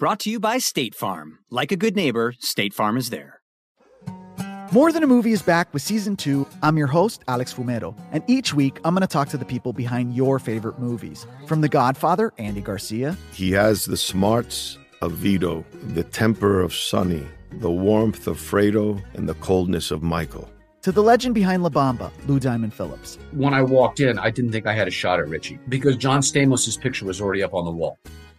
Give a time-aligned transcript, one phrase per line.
[0.00, 1.40] Brought to you by State Farm.
[1.50, 3.42] Like a good neighbor, State Farm is there.
[4.72, 6.46] More Than a Movie is back with season two.
[6.62, 9.74] I'm your host, Alex Fumero, and each week I'm going to talk to the people
[9.74, 11.26] behind your favorite movies.
[11.46, 13.14] From The Godfather, Andy Garcia.
[13.34, 19.28] He has the smarts of Vito, the temper of Sonny, the warmth of Fredo, and
[19.28, 20.48] the coldness of Michael.
[20.80, 23.18] To the legend behind La Bamba, Lou Diamond Phillips.
[23.32, 26.22] When I walked in, I didn't think I had a shot at Richie because John
[26.22, 27.98] Stamos' picture was already up on the wall.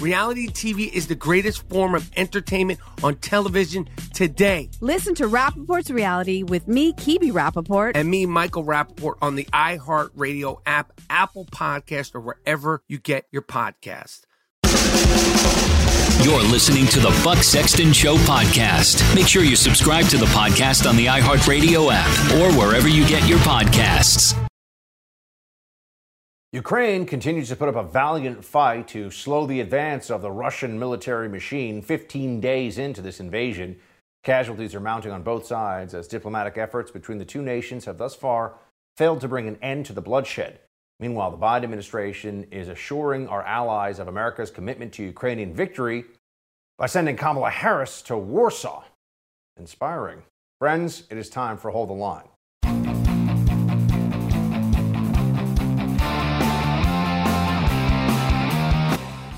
[0.00, 4.70] Reality TV is the greatest form of entertainment on television today.
[4.80, 7.92] Listen to Rapaport's reality with me, Kebbi Rapaport.
[7.96, 13.42] And me, Michael Rapaport, on the iHeartRadio app, Apple Podcast, or wherever you get your
[13.42, 14.22] podcast.
[16.22, 19.14] You're listening to the Buck Sexton Show podcast.
[19.14, 23.28] Make sure you subscribe to the podcast on the iHeartRadio app or wherever you get
[23.28, 24.47] your podcasts.
[26.52, 30.78] Ukraine continues to put up a valiant fight to slow the advance of the Russian
[30.78, 33.76] military machine 15 days into this invasion.
[34.24, 38.14] Casualties are mounting on both sides as diplomatic efforts between the two nations have thus
[38.14, 38.54] far
[38.96, 40.58] failed to bring an end to the bloodshed.
[40.98, 46.06] Meanwhile, the Biden administration is assuring our allies of America's commitment to Ukrainian victory
[46.78, 48.84] by sending Kamala Harris to Warsaw.
[49.58, 50.22] Inspiring.
[50.60, 52.28] Friends, it is time for Hold the Line.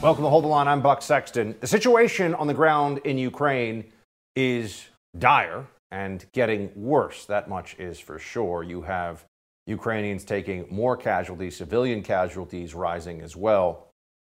[0.03, 0.67] Welcome to Hold the Line.
[0.67, 1.55] I'm Buck Sexton.
[1.61, 3.85] The situation on the ground in Ukraine
[4.35, 4.87] is
[5.19, 7.27] dire and getting worse.
[7.27, 8.63] That much is for sure.
[8.63, 9.27] You have
[9.67, 13.89] Ukrainians taking more casualties, civilian casualties rising as well.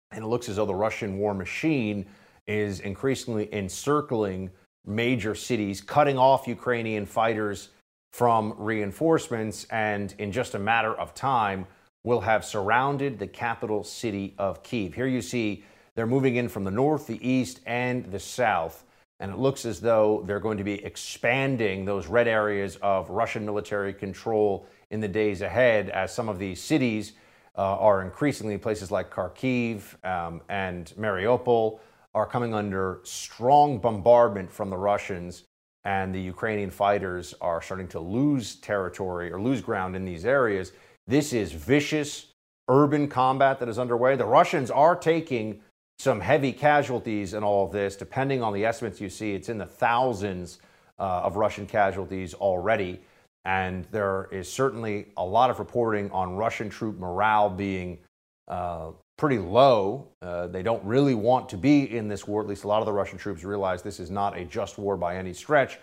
[0.09, 2.07] And it looks as though the Russian war machine
[2.47, 4.49] is increasingly encircling
[4.87, 7.69] major cities, cutting off Ukrainian fighters
[8.13, 11.67] from reinforcements, and in just a matter of time,
[12.03, 14.93] will have surrounded the capital city of Kiev.
[14.93, 15.63] Here you see
[15.95, 18.85] they're moving in from the north, the east, and the south.
[19.19, 23.45] And it looks as though they're going to be expanding those red areas of Russian
[23.45, 27.13] military control in the days ahead as some of these cities
[27.55, 31.79] uh, are increasingly places like Kharkiv um, and Mariupol
[32.15, 35.43] are coming under strong bombardment from the Russians.
[35.83, 40.71] And the Ukrainian fighters are starting to lose territory or lose ground in these areas
[41.07, 42.27] this is vicious
[42.69, 44.15] urban combat that is underway.
[44.15, 45.61] The Russians are taking
[45.99, 47.95] some heavy casualties in all of this.
[47.95, 50.59] Depending on the estimates you see, it's in the thousands
[50.99, 53.01] uh, of Russian casualties already.
[53.45, 57.99] And there is certainly a lot of reporting on Russian troop morale being
[58.47, 60.07] uh, pretty low.
[60.21, 62.41] Uh, they don't really want to be in this war.
[62.41, 64.97] At least a lot of the Russian troops realize this is not a just war
[64.97, 65.79] by any stretch.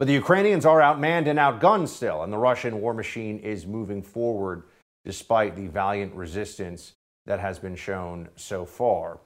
[0.00, 4.02] But the Ukrainians are outmanned and outgunned still, and the Russian war machine is moving
[4.02, 4.62] forward
[5.04, 6.94] despite the valiant resistance
[7.26, 9.20] that has been shown so far.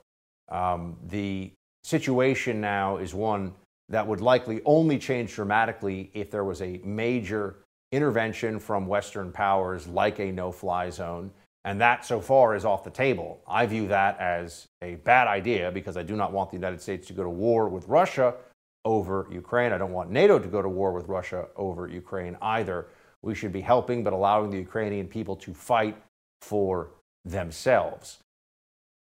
[0.48, 1.52] Um, the
[1.84, 3.54] situation now is one
[3.88, 7.58] that would likely only change dramatically if there was a major
[7.92, 11.30] intervention from Western powers like a no fly zone.
[11.64, 13.40] And that so far is off the table.
[13.46, 17.06] I view that as a bad idea because I do not want the United States
[17.06, 18.34] to go to war with Russia
[18.84, 19.72] over Ukraine.
[19.72, 22.86] I don't want NATO to go to war with Russia over Ukraine either.
[23.22, 25.96] We should be helping but allowing the Ukrainian people to fight
[26.42, 26.90] for
[27.24, 28.18] themselves.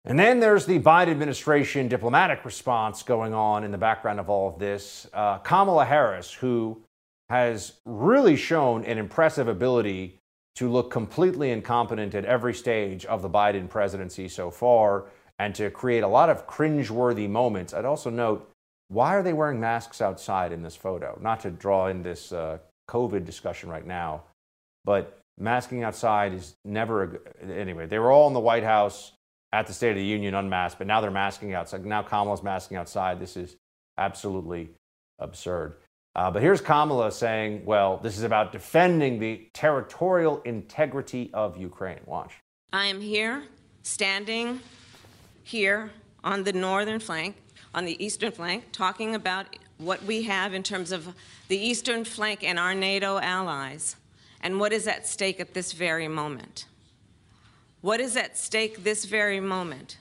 [0.05, 4.49] And then there's the Biden administration diplomatic response going on in the background of all
[4.49, 5.07] of this.
[5.13, 6.81] Uh, Kamala Harris, who
[7.29, 10.19] has really shown an impressive ability
[10.55, 15.05] to look completely incompetent at every stage of the Biden presidency so far
[15.37, 17.73] and to create a lot of cringeworthy moments.
[17.73, 18.48] I'd also note
[18.89, 21.17] why are they wearing masks outside in this photo?
[21.21, 22.57] Not to draw in this uh,
[22.89, 24.23] COVID discussion right now,
[24.83, 27.85] but masking outside is never a, anyway.
[27.85, 29.13] They were all in the White House
[29.53, 31.85] at the State of the Union unmasked, but now they're masking outside.
[31.85, 33.19] Now Kamala's masking outside.
[33.19, 33.55] This is
[33.97, 34.69] absolutely
[35.19, 35.75] absurd.
[36.15, 41.99] Uh, but here's Kamala saying, well, this is about defending the territorial integrity of Ukraine.
[42.05, 42.33] Watch.
[42.73, 43.43] I am here,
[43.83, 44.59] standing
[45.43, 45.91] here
[46.23, 47.35] on the northern flank,
[47.73, 51.13] on the eastern flank, talking about what we have in terms of
[51.47, 53.95] the eastern flank and our NATO allies,
[54.41, 56.65] and what is at stake at this very moment.
[57.81, 59.97] What is at stake this very moment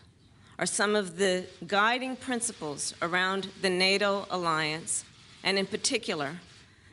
[0.58, 5.04] are some of the guiding principles around the NATO alliance
[5.44, 6.40] and in particular,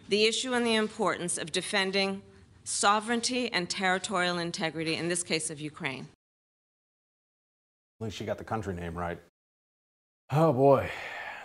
[0.07, 2.21] the issue and the importance of defending
[2.63, 6.07] sovereignty and territorial integrity, in this case of Ukraine.
[7.99, 9.19] At least she got the country name right.
[10.31, 10.89] Oh boy.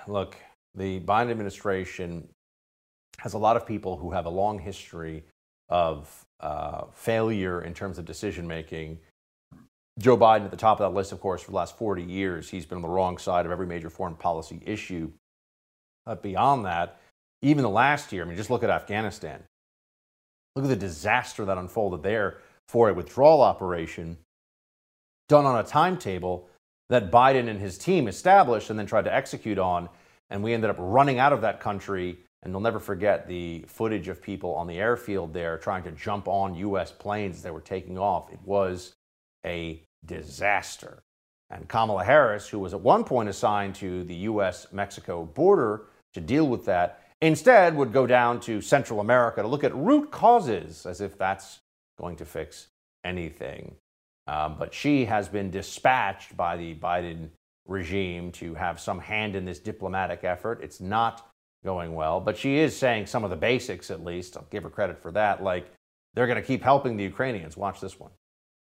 [0.07, 0.37] Look,
[0.75, 2.29] the Biden administration
[3.19, 5.25] has a lot of people who have a long history
[5.69, 8.99] of uh, failure in terms of decision making.
[9.99, 12.49] Joe Biden at the top of that list, of course, for the last 40 years.
[12.49, 15.13] He's been on the wrong side of every major foreign policy issue.
[16.07, 16.99] But beyond that,
[17.43, 19.43] even the last year, I mean, just look at Afghanistan.
[20.57, 22.39] Look at the disaster that unfolded there
[22.69, 24.17] for a withdrawal operation
[25.29, 26.49] done on a timetable
[26.91, 29.89] that Biden and his team established and then tried to execute on.
[30.29, 32.19] And we ended up running out of that country.
[32.43, 36.27] And you'll never forget the footage of people on the airfield there trying to jump
[36.27, 36.91] on U.S.
[36.91, 38.33] planes they were taking off.
[38.33, 38.95] It was
[39.45, 41.03] a disaster.
[41.51, 44.67] And Kamala Harris, who was at one point assigned to the U.S.
[44.73, 45.83] Mexico border
[46.15, 50.11] to deal with that, instead would go down to Central America to look at root
[50.11, 51.61] causes as if that's
[51.99, 52.69] going to fix
[53.05, 53.77] anything.
[54.31, 57.31] Um, but she has been dispatched by the Biden
[57.67, 60.61] regime to have some hand in this diplomatic effort.
[60.63, 61.29] It's not
[61.65, 64.37] going well, but she is saying some of the basics at least.
[64.37, 65.43] I'll give her credit for that.
[65.43, 65.73] Like
[66.15, 67.57] they're going to keep helping the Ukrainians.
[67.57, 68.13] Watch this one.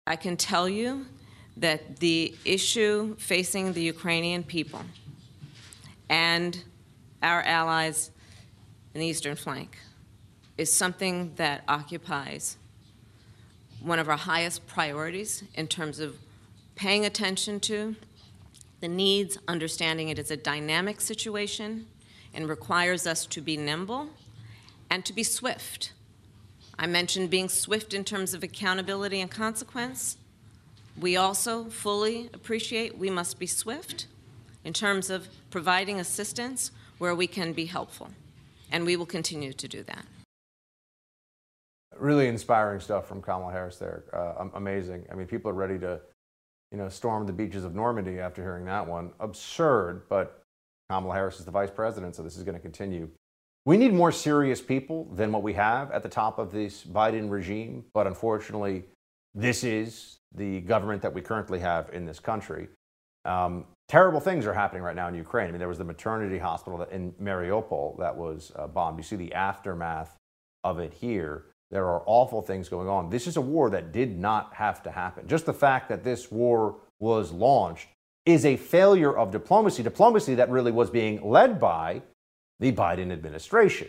[0.05, 1.05] I can tell you
[1.55, 4.81] that the issue facing the Ukrainian people
[6.09, 6.61] and
[7.21, 8.11] our allies
[8.93, 9.77] in the eastern flank
[10.57, 12.57] is something that occupies
[13.83, 16.15] one of our highest priorities in terms of
[16.75, 17.95] paying attention to
[18.79, 21.85] the needs, understanding it is a dynamic situation
[22.33, 24.09] and requires us to be nimble
[24.89, 25.91] and to be swift.
[26.79, 30.17] I mentioned being swift in terms of accountability and consequence.
[30.99, 34.07] We also fully appreciate we must be swift
[34.63, 38.09] in terms of providing assistance where we can be helpful.
[38.71, 40.05] And we will continue to do that.
[41.97, 44.03] Really inspiring stuff from Kamala Harris there.
[44.13, 45.05] Uh, amazing.
[45.11, 45.99] I mean, people are ready to,
[46.71, 49.11] you know, storm the beaches of Normandy after hearing that one.
[49.19, 50.43] Absurd, but
[50.89, 53.09] Kamala Harris is the vice president, so this is going to continue.
[53.65, 57.29] We need more serious people than what we have at the top of this Biden
[57.29, 58.83] regime, but unfortunately,
[59.33, 62.67] this is the government that we currently have in this country.
[63.25, 65.47] Um, terrible things are happening right now in Ukraine.
[65.47, 68.97] I mean, there was the maternity hospital in Mariupol that was uh, bombed.
[68.97, 70.17] You see the aftermath
[70.63, 71.45] of it here.
[71.73, 73.09] There are awful things going on.
[73.09, 75.27] This is a war that did not have to happen.
[75.27, 77.87] Just the fact that this war was launched
[78.27, 82.03] is a failure of diplomacy, diplomacy that really was being led by
[82.59, 83.87] the Biden administration.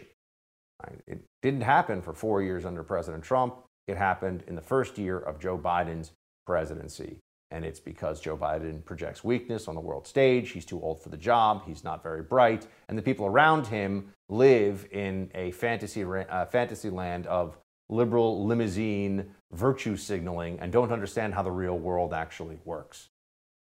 [1.07, 3.57] It didn't happen for four years under President Trump.
[3.87, 6.13] It happened in the first year of Joe Biden's
[6.47, 7.19] presidency.
[7.51, 10.53] And it's because Joe Biden projects weakness on the world stage.
[10.53, 11.65] He's too old for the job.
[11.67, 12.67] He's not very bright.
[12.89, 17.59] And the people around him live in a fantasy, uh, fantasy land of
[17.95, 23.09] liberal limousine virtue signaling and don't understand how the real world actually works.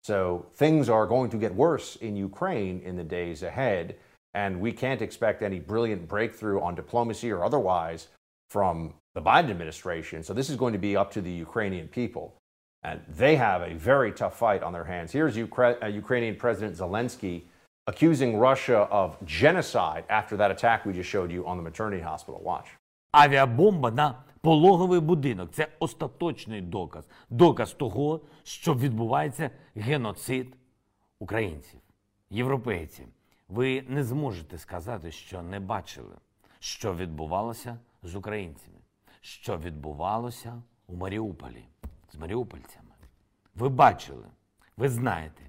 [0.02, 3.97] So things are going to get worse in Ukraine in the days ahead.
[4.35, 8.09] And we can't expect any brilliant breakthrough on diplomacy or otherwise
[8.50, 10.23] from the Biden administration.
[10.23, 12.35] So this is going to be up to the Ukrainian people.
[12.83, 15.11] And they have a very tough fight on their hands.
[15.11, 17.42] Here's Ukra- uh, Ukrainian President Zelensky
[17.88, 22.40] accusing Russia of genocide after that attack we just showed you on the maternity hospital.
[22.42, 22.68] Watch.
[23.13, 30.57] Авіабомба на Пологовий будинок це остаточний доказ, доказ того, що відбувається геноцид
[31.19, 31.81] українців,
[32.31, 33.07] європейців.
[33.49, 36.15] Ви не зможете сказати, що не бачили,
[36.59, 38.79] що відбувалося з українцями,
[39.21, 41.65] що відбувалося у Маріуполі
[42.13, 42.95] з маріупольцями.
[43.55, 44.27] Ви бачили,
[44.77, 45.43] ви знаєте.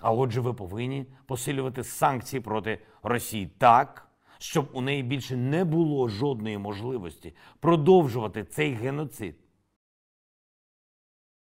[0.00, 4.05] А отже, ви повинні посилювати санкції проти Росії так,
[4.39, 9.35] щоб у неї більше не було жодної можливості продовжувати цей геноцид.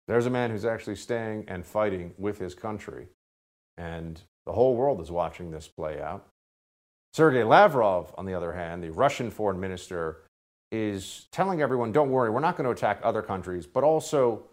[0.07, 3.07] There's a man who's actually staying and fighting with his country.
[3.77, 4.13] And
[4.45, 6.21] the whole world is watching this play out.
[7.13, 10.23] Sergei Lavrov, on the other hand, the Russian foreign minister,
[10.71, 14.43] is telling everyone don't worry, we're not going to attack other countries, but also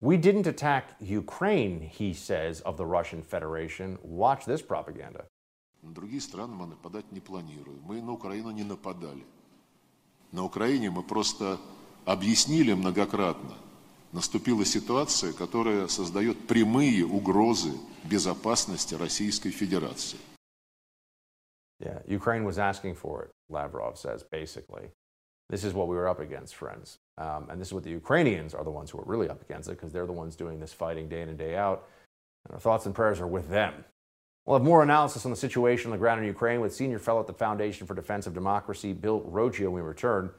[0.00, 3.98] we didn't attack Ukraine, he says, of the Russian Federation.
[4.02, 5.26] Watch this propaganda.
[5.84, 7.80] На другие страны мы нападать не планируем.
[7.82, 9.24] Мы на Украину не нападали.
[10.32, 11.58] На Украине мы просто
[12.04, 13.54] объяснили многократно.
[14.12, 17.72] Наступила ситуация, которая создает прямые угрозы
[18.04, 20.18] безопасности Российской Федерации.
[21.80, 24.90] Yeah, Ukraine was asking for it, Lavrov says, basically.
[25.48, 26.98] This is what we were up against, friends.
[27.18, 29.68] Um, and this is what the Ukrainians are the ones who are really up against
[29.68, 31.88] it because they're the ones doing this fighting day in and day out.
[32.44, 33.84] And our thoughts and prayers are with them.
[34.45, 37.19] We'll have more analysis on the situation on the ground in Ukraine with senior fellow
[37.19, 40.29] at the Foundation for Defense of Democracy, Bill Roggio, when we return.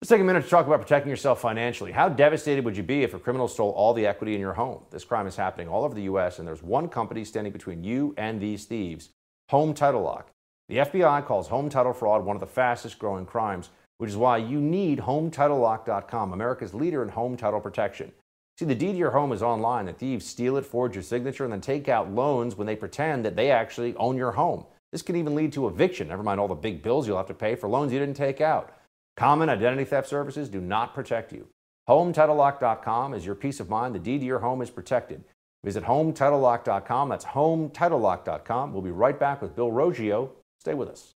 [0.00, 1.92] Let's take a minute to talk about protecting yourself financially.
[1.92, 4.82] How devastated would you be if a criminal stole all the equity in your home?
[4.90, 8.14] This crime is happening all over the U.S., and there's one company standing between you
[8.16, 9.10] and these thieves
[9.50, 10.30] Home Title Lock.
[10.68, 14.38] The FBI calls home title fraud one of the fastest growing crimes, which is why
[14.38, 18.10] you need HomeTitleLock.com, America's leader in home title protection.
[18.58, 19.86] See, the deed to your home is online.
[19.86, 23.24] The thieves steal it, forge your signature, and then take out loans when they pretend
[23.24, 24.66] that they actually own your home.
[24.92, 27.34] This can even lead to eviction, never mind all the big bills you'll have to
[27.34, 28.76] pay for loans you didn't take out.
[29.16, 31.46] Common identity theft services do not protect you.
[31.88, 33.94] HomeTitleLock.com is your peace of mind.
[33.94, 35.24] The deed to your home is protected.
[35.64, 37.08] Visit HomeTitleLock.com.
[37.08, 38.72] That's HomeTitleLock.com.
[38.72, 40.30] We'll be right back with Bill Roggio.
[40.60, 41.14] Stay with us.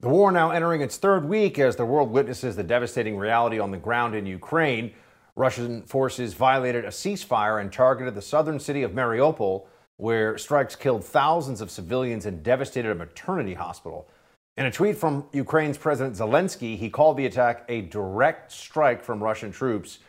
[0.00, 3.70] The war now entering its third week as the world witnesses the devastating reality on
[3.70, 4.92] the ground in Ukraine.
[5.36, 9.64] Russian forces violated a ceasefire and targeted the southern city of Mariupol,
[9.96, 14.06] where strikes killed thousands of civilians and devastated a maternity hospital.
[14.58, 19.24] In a tweet from Ukraine's President Zelensky, he called the attack a direct strike from
[19.24, 20.00] Russian troops,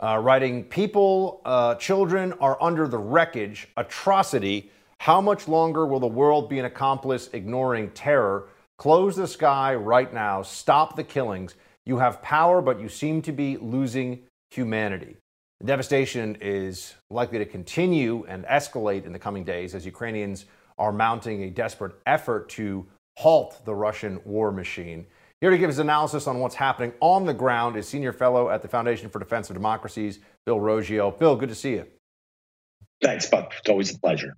[0.00, 4.72] uh, writing, People, uh, children are under the wreckage, atrocity.
[4.98, 8.48] How much longer will the world be an accomplice ignoring terror?
[8.78, 10.42] Close the sky right now.
[10.42, 11.54] Stop the killings.
[11.84, 15.16] You have power, but you seem to be losing humanity.
[15.60, 20.44] The devastation is likely to continue and escalate in the coming days as Ukrainians
[20.78, 25.06] are mounting a desperate effort to halt the Russian war machine.
[25.40, 28.62] Here to give his analysis on what's happening on the ground is senior fellow at
[28.62, 31.18] the Foundation for Defense of Democracies, Bill Roggio.
[31.18, 31.86] Bill, good to see you.
[33.02, 33.52] Thanks, Buck.
[33.58, 34.36] It's always a pleasure.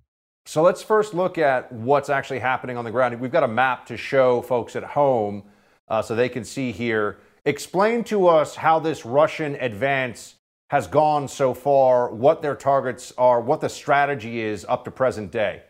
[0.49, 3.19] So let's first look at what's actually happening on the ground.
[3.19, 5.43] We've got a map to show folks at home
[5.87, 7.19] uh, so they can see here.
[7.45, 10.37] Explain to us how this Russian advance
[10.71, 15.31] has gone so far, what their targets are, what the strategy is up to present
[15.31, 15.61] day.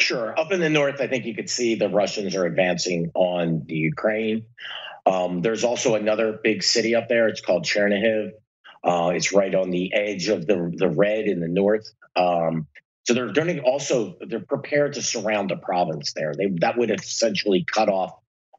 [0.00, 0.32] Sure.
[0.40, 3.76] Up in the north, I think you could see the Russians are advancing on the
[3.76, 4.46] Ukraine.
[5.04, 7.28] Um, there's also another big city up there.
[7.28, 8.30] It's called Chernihiv.
[8.82, 11.86] Uh, it's right on the edge of the the red in the north.
[12.16, 12.66] Um,
[13.04, 16.34] so they're doing also they're prepared to surround the province there.
[16.36, 18.12] They that would essentially cut off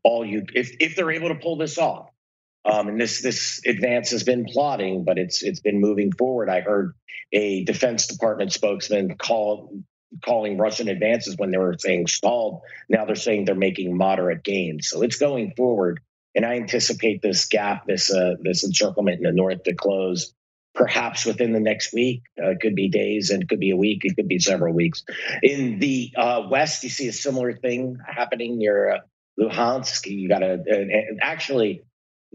[0.04, 2.10] all you if if they're able to pull this off.
[2.66, 6.50] Um, and this this advance has been plotting, but it's it's been moving forward.
[6.50, 6.94] I heard
[7.32, 9.82] a Defense Department spokesman call
[10.24, 12.62] calling Russian advances when they were saying stalled.
[12.90, 14.90] Now they're saying they're making moderate gains.
[14.90, 16.02] So it's going forward,
[16.36, 20.34] and I anticipate this gap, this uh, this encirclement in the north to close
[20.74, 22.24] perhaps within the next week.
[22.42, 24.02] Uh, it could be days and it could be a week.
[24.04, 25.04] It could be several weeks.
[25.42, 29.00] In the uh, west, you see a similar thing happening near uh,
[29.40, 30.10] Luhansk.
[30.10, 31.84] You got and actually.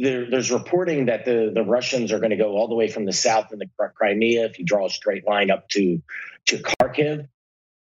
[0.01, 3.05] There, there's reporting that the, the Russians are going to go all the way from
[3.05, 3.67] the south in the
[3.97, 4.45] Crimea.
[4.45, 6.01] If you draw a straight line up to
[6.47, 7.27] to Kharkiv,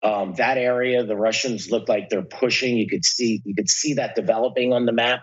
[0.03, 2.75] um, that area, the Russians look like they're pushing.
[2.75, 5.21] You could see you could see that developing on the map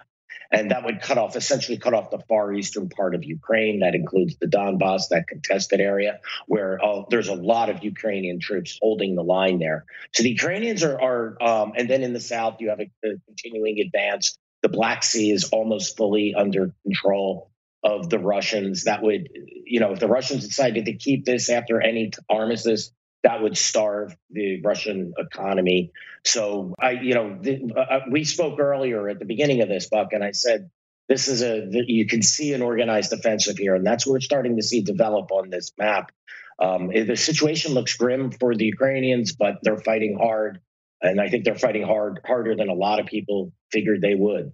[0.50, 3.80] and that would cut off essentially cut off the far eastern part of Ukraine.
[3.80, 8.78] That includes the Donbass, that contested area where uh, there's a lot of Ukrainian troops
[8.80, 9.84] holding the line there.
[10.12, 13.18] So the Ukrainians are, are um, and then in the south you have a, a
[13.26, 14.38] continuing advance.
[14.62, 17.50] The Black Sea is almost fully under control
[17.84, 18.84] of the Russians.
[18.84, 19.28] That would,
[19.64, 22.90] you know, if the Russians decided to keep this after any armistice,
[23.24, 25.92] that would starve the Russian economy.
[26.24, 27.40] So I, you know,
[27.76, 30.70] uh, uh we spoke earlier at the beginning of this, Buck, and I said
[31.08, 34.56] this is a you can see an organized offensive here, and that's what we're starting
[34.56, 36.12] to see develop on this map.
[36.60, 40.60] Um, the situation looks grim for the Ukrainians, but they're fighting hard,
[41.00, 44.52] and I think they're fighting hard harder than a lot of people figured they would.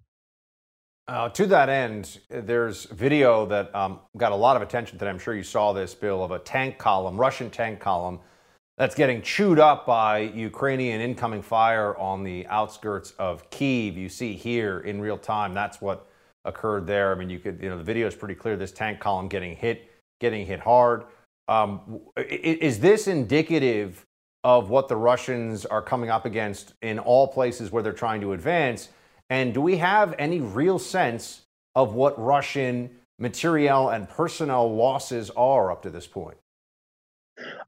[1.07, 5.19] Uh, to that end, there's video that um, got a lot of attention that I'm
[5.19, 8.21] sure you saw this, Bill, of a tank column, Russian tank column,
[8.77, 13.97] that's getting chewed up by Ukrainian incoming fire on the outskirts of Kiev.
[13.97, 15.55] You see here in real time.
[15.55, 16.09] That's what
[16.45, 17.13] occurred there.
[17.13, 18.57] I mean, you could, you know, the video is pretty clear.
[18.57, 19.91] This tank column getting hit,
[20.21, 21.05] getting hit hard.
[21.47, 24.05] Um, is this indicative
[24.43, 28.33] of what the Russians are coming up against in all places where they're trying to
[28.33, 28.89] advance?
[29.31, 31.43] And do we have any real sense
[31.75, 36.37] of what Russian materiel and personnel losses are up to this point?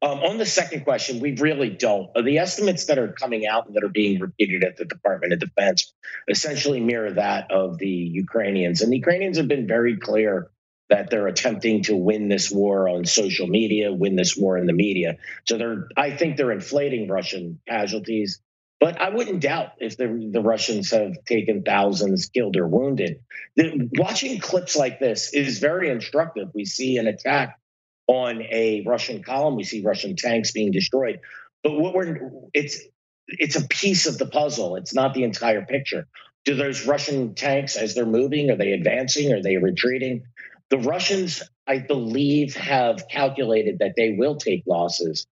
[0.00, 2.10] Um, on the second question, we really don't.
[2.14, 5.40] The estimates that are coming out and that are being repeated at the Department of
[5.40, 5.92] Defense
[6.28, 8.82] essentially mirror that of the Ukrainians.
[8.82, 10.50] And the Ukrainians have been very clear
[10.88, 14.72] that they're attempting to win this war on social media, win this war in the
[14.72, 15.16] media.
[15.44, 18.40] So they're, I think they're inflating Russian casualties.
[18.78, 23.20] But I wouldn't doubt if the, the Russians have taken thousands killed or wounded.
[23.56, 26.50] The, watching clips like this is very instructive.
[26.54, 27.58] We see an attack
[28.06, 29.56] on a Russian column.
[29.56, 31.20] We see Russian tanks being destroyed.
[31.62, 32.80] But what we're it's
[33.28, 34.76] it's a piece of the puzzle.
[34.76, 36.06] It's not the entire picture.
[36.44, 39.32] Do those Russian tanks, as they're moving, are they advancing?
[39.32, 40.22] Are they retreating?
[40.70, 45.26] The Russians, I believe, have calculated that they will take losses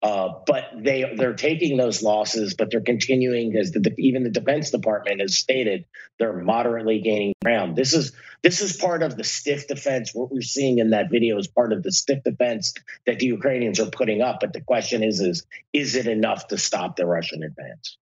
[0.00, 4.70] uh, but they they're taking those losses, but they're continuing as the, even the Defense
[4.70, 5.86] Department has stated
[6.18, 7.74] they're moderately gaining ground.
[7.74, 8.12] This is
[8.42, 10.14] this is part of the stiff defense.
[10.14, 12.74] What we're seeing in that video is part of the stiff defense
[13.06, 14.38] that the Ukrainians are putting up.
[14.40, 17.96] But the question is is is it enough to stop the Russian advance?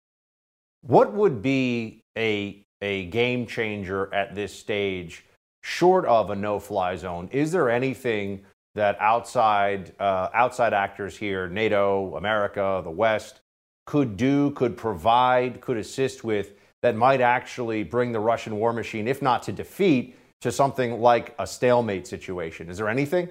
[0.81, 5.23] What would be a a game changer at this stage,
[5.63, 7.29] short of a no-fly zone?
[7.31, 8.41] Is there anything
[8.75, 13.41] that outside uh, outside actors here, NATO, America, the West,
[13.85, 19.07] could do, could provide, could assist with that might actually bring the Russian war machine,
[19.07, 22.69] if not to defeat, to something like a stalemate situation.
[22.69, 23.29] Is there anything?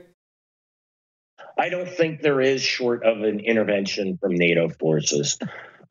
[1.58, 5.38] I don't think there is, short of an intervention from NATO forces.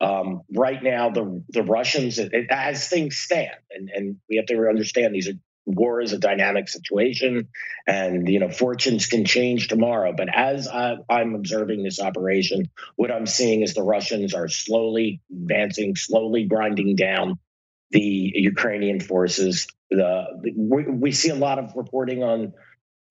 [0.00, 2.18] Um, right now, the the Russians,
[2.50, 6.68] as things stand, and, and we have to understand these are war is a dynamic
[6.68, 7.48] situation
[7.86, 13.10] and you know fortunes can change tomorrow but as I, i'm observing this operation what
[13.10, 17.38] i'm seeing is the russians are slowly advancing slowly grinding down
[17.90, 22.52] the ukrainian forces the, we, we see a lot of reporting on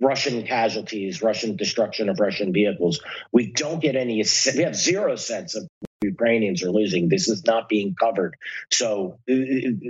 [0.02, 3.00] Russian casualties, Russian destruction of Russian vehicles.
[3.32, 4.24] We don't get any,
[4.56, 5.68] we have zero sense of
[6.02, 7.08] Ukrainians are losing.
[7.08, 8.36] This is not being covered.
[8.72, 9.34] So uh,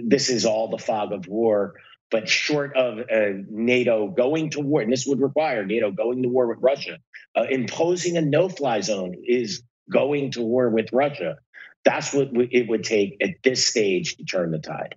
[0.06, 1.74] this is all the fog of war.
[2.14, 6.30] But short of uh, NATO going to war, and this would require NATO going to
[6.30, 7.00] war with Russia,
[7.36, 11.38] uh, imposing a no fly zone is going to war with Russia.
[11.84, 14.94] That's what it would take at this stage to turn the tide.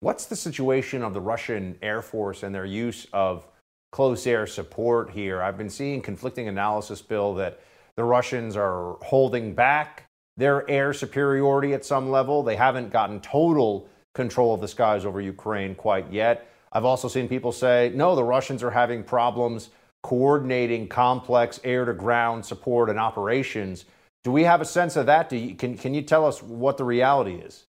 [0.00, 3.46] What's the situation of the Russian Air Force and their use of
[3.92, 5.40] close air support here?
[5.40, 7.60] I've been seeing conflicting analysis, Bill, that
[7.94, 12.42] the Russians are holding back their air superiority at some level.
[12.42, 16.48] They haven't gotten total control of the skies over Ukraine quite yet.
[16.72, 19.70] I've also seen people say, no, the Russians are having problems
[20.02, 23.84] coordinating complex air to ground support and operations.
[24.22, 25.32] Do we have a sense of that?
[25.32, 27.64] You, can, can you tell us what the reality is?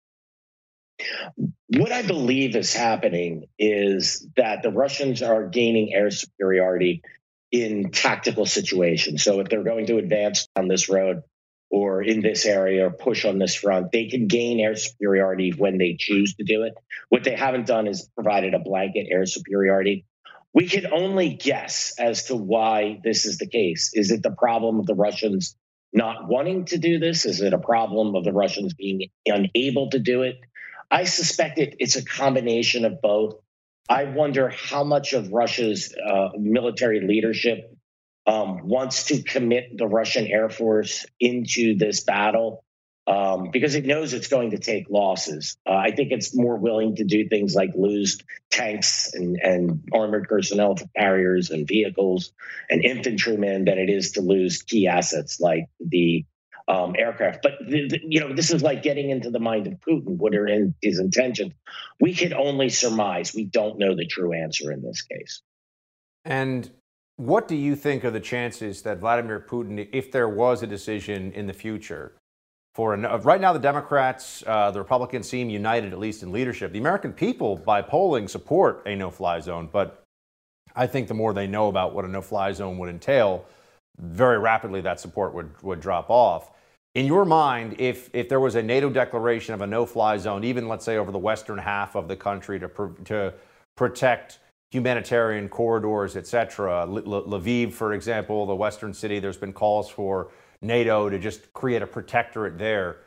[1.68, 7.02] What I believe is happening is that the Russians are gaining air superiority
[7.52, 9.24] in tactical situations.
[9.24, 11.24] So if they're going to advance on this road,
[11.76, 13.92] or in this area or push on this front.
[13.92, 16.74] They can gain air superiority when they choose to do it.
[17.10, 20.06] What they haven't done is provided a blanket air superiority.
[20.54, 23.92] We can only guess as to why this is the case.
[23.94, 25.58] Is it the problem of the Russians
[25.92, 27.26] not wanting to do this?
[27.26, 30.38] Is it a problem of the Russians being unable to do it?
[30.90, 33.36] I suspect it, it's a combination of both.
[33.90, 37.75] I wonder how much of Russia's uh, military leadership
[38.26, 42.64] um, wants to commit the Russian Air Force into this battle
[43.08, 45.58] um, because it knows it's going to take losses.
[45.66, 50.28] Uh, I think it's more willing to do things like lose tanks and, and armored
[50.28, 52.34] personnel carriers and vehicles
[52.70, 56.26] and infantrymen than it is to lose key assets like the
[56.68, 57.44] um, aircraft.
[57.44, 60.18] But you know, this is like getting into the mind of Putin.
[60.18, 61.54] What are in, his intentions?
[62.00, 63.36] We can only surmise.
[63.36, 65.44] We don't know the true answer in this case.
[66.24, 66.72] And
[67.18, 71.32] what do you think are the chances that Vladimir Putin, if there was a decision
[71.34, 72.14] in the future,
[72.74, 76.74] for an, right now the Democrats, uh, the Republicans seem united at least in leadership.
[76.74, 80.04] The American people, by polling, support a no-fly zone, but
[80.76, 83.46] I think the more they know about what a no-fly zone would entail,
[83.98, 86.52] very rapidly that support would would drop off.
[86.96, 90.68] In your mind, if if there was a NATO declaration of a no-fly zone, even
[90.68, 92.70] let's say over the western half of the country to
[93.06, 93.34] to
[93.78, 94.40] protect
[94.76, 96.86] humanitarian corridors, etc.
[96.88, 101.88] Lviv, for example, the western city, there's been calls for NATO to just create a
[101.88, 102.98] protectorate there.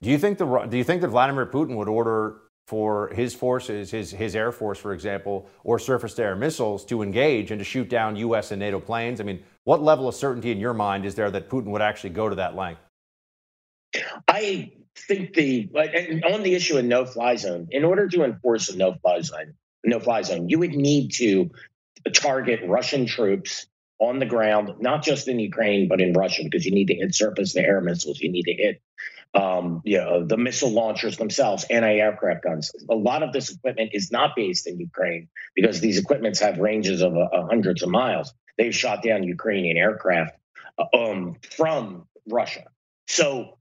[0.00, 3.90] Do you think the do you think that Vladimir Putin would order for his forces,
[3.90, 8.16] his his air force, for example, or surface-to-air missiles to engage and to shoot down
[8.16, 8.50] U.S.
[8.52, 9.20] and NATO planes?
[9.20, 12.10] I mean, what level of certainty in your mind is there that Putin would actually
[12.10, 12.80] go to that length?
[14.28, 15.68] I think the
[16.32, 20.48] on the issue of no-fly zone, in order to enforce a no-fly zone, no-fly zone,
[20.48, 21.50] you would need to
[22.14, 23.66] target Russian troops
[23.98, 27.14] on the ground, not just in Ukraine, but in Russia, because you need to hit
[27.14, 28.20] surface to air missiles.
[28.20, 28.80] You need to hit
[29.34, 32.72] um, you know, the missile launchers themselves, anti-aircraft guns.
[32.88, 37.02] A lot of this equipment is not based in Ukraine because these equipments have ranges
[37.02, 38.32] of uh, hundreds of miles.
[38.56, 40.36] They've shot down Ukrainian aircraft
[40.78, 42.64] uh, um, from Russia.
[43.06, 43.57] So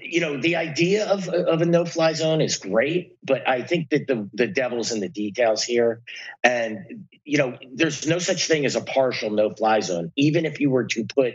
[0.00, 3.90] you know the idea of of a no fly zone is great but i think
[3.90, 6.02] that the the devil's in the details here.
[6.42, 10.60] And you know there's no such thing as a partial no fly zone even if
[10.60, 11.34] you were to put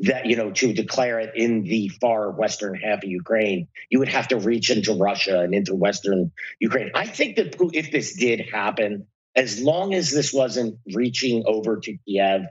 [0.00, 4.08] that you know to declare it in the far western half of ukraine you would
[4.08, 6.90] have to reach into russia and into western ukraine.
[6.94, 11.96] I think that if this did happen as long as this wasn't reaching over to
[12.06, 12.42] kiev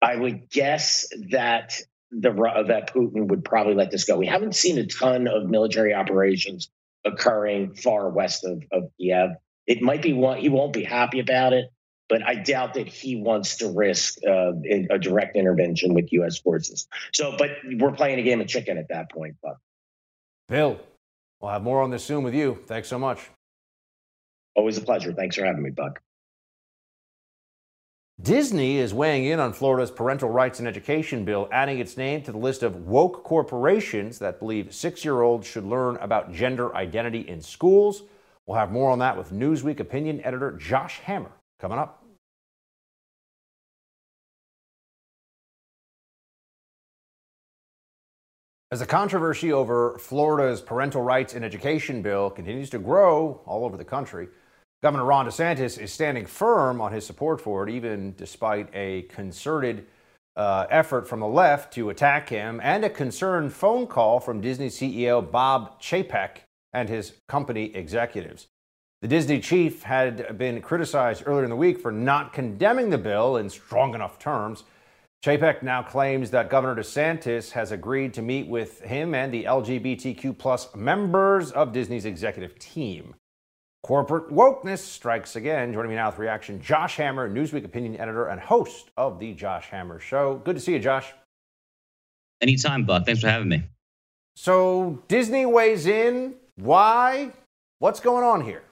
[0.00, 1.80] i would guess that
[2.20, 4.16] the that Putin would probably let this go.
[4.16, 6.70] We haven't seen a ton of military operations
[7.04, 9.30] occurring far west of, of Kiev.
[9.66, 11.66] It might be one he won't be happy about it,
[12.08, 14.52] but I doubt that he wants to risk uh,
[14.90, 16.38] a direct intervention with U.S.
[16.38, 16.86] forces.
[17.12, 19.58] So, but we're playing a game of chicken at that point, Buck.
[20.48, 20.78] Bill,
[21.40, 22.58] we'll have more on this soon with you.
[22.66, 23.30] Thanks so much.
[24.54, 25.12] Always a pleasure.
[25.12, 26.00] Thanks for having me, Buck.
[28.20, 32.32] Disney is weighing in on Florida's parental rights and education bill, adding its name to
[32.32, 37.20] the list of woke corporations that believe six year olds should learn about gender identity
[37.20, 38.04] in schools.
[38.46, 42.02] We'll have more on that with Newsweek opinion editor Josh Hammer coming up.
[48.72, 53.76] As the controversy over Florida's parental rights and education bill continues to grow all over
[53.76, 54.28] the country,
[54.86, 59.84] Governor Ron DeSantis is standing firm on his support for it, even despite a concerted
[60.36, 64.68] uh, effort from the left to attack him and a concerned phone call from Disney
[64.68, 68.46] CEO Bob Chapek and his company executives.
[69.02, 73.38] The Disney chief had been criticized earlier in the week for not condemning the bill
[73.38, 74.62] in strong enough terms.
[75.24, 80.38] Chapek now claims that Governor DeSantis has agreed to meet with him and the LGBTQ
[80.38, 83.16] plus members of Disney's executive team.
[83.82, 85.72] Corporate wokeness strikes again.
[85.72, 89.66] Joining me now with reaction, Josh Hammer, Newsweek opinion editor and host of the Josh
[89.68, 90.40] Hammer Show.
[90.44, 91.12] Good to see you, Josh.
[92.40, 93.06] Anytime, Buck.
[93.06, 93.62] Thanks for having me.
[94.34, 96.34] So Disney weighs in.
[96.56, 97.32] Why?
[97.78, 98.62] What's going on here?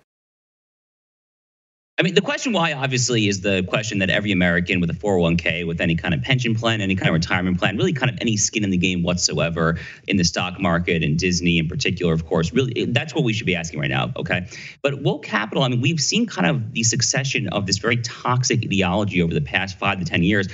[1.96, 5.64] I mean, the question why obviously is the question that every American with a 401k,
[5.64, 8.36] with any kind of pension plan, any kind of retirement plan, really kind of any
[8.36, 9.78] skin in the game whatsoever
[10.08, 13.46] in the stock market and Disney in particular, of course, really that's what we should
[13.46, 14.12] be asking right now.
[14.16, 14.44] Okay.
[14.82, 18.64] But woke capital, I mean, we've seen kind of the succession of this very toxic
[18.64, 20.48] ideology over the past five to 10 years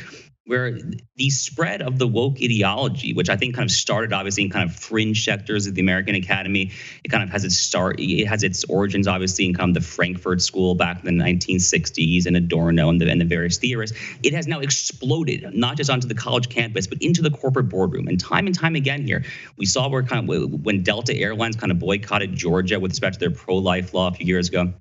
[0.51, 0.91] where mm-hmm.
[1.15, 4.69] the spread of the woke ideology, which I think kind of started obviously in kind
[4.69, 6.73] of fringe sectors of the American Academy,
[7.05, 9.89] it kind of has its start, it has its origins obviously in kind of the
[9.89, 13.97] Frankfurt School back in the 1960s and Adorno and the, and the various theorists.
[14.25, 18.09] It has now exploded not just onto the college campus but into the corporate boardroom.
[18.09, 19.25] And time and time again here,
[19.57, 23.21] we saw where kind of when Delta Airlines kind of boycotted Georgia with respect to
[23.21, 24.75] their pro-life law a few years ago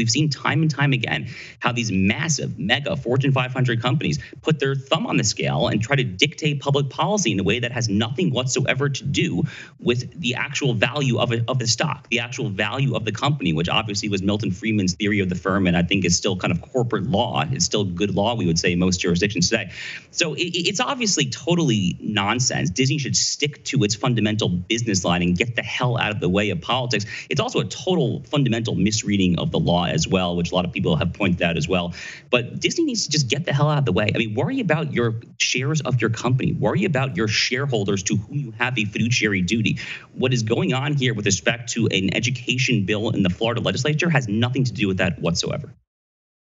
[0.00, 4.74] We've seen time and time again how these massive, mega Fortune 500 companies put their
[4.74, 7.90] thumb on the scale and try to dictate public policy in a way that has
[7.90, 9.44] nothing whatsoever to do
[9.78, 13.52] with the actual value of, a, of the stock, the actual value of the company,
[13.52, 16.50] which obviously was Milton Friedman's theory of the firm, and I think is still kind
[16.50, 17.44] of corporate law.
[17.50, 19.70] It's still good law, we would say, in most jurisdictions today.
[20.12, 22.70] So it, it's obviously totally nonsense.
[22.70, 26.28] Disney should stick to its fundamental business line and get the hell out of the
[26.30, 27.04] way of politics.
[27.28, 30.72] It's also a total fundamental misreading of the law as well, which a lot of
[30.72, 31.94] people have pointed out as well.
[32.30, 34.10] But Disney needs to just get the hell out of the way.
[34.14, 38.38] I mean, worry about your shares of your company, worry about your shareholders to whom
[38.38, 39.78] you have a fiduciary duty.
[40.14, 44.10] What is going on here with respect to an education bill in the Florida legislature
[44.10, 45.72] has nothing to do with that whatsoever.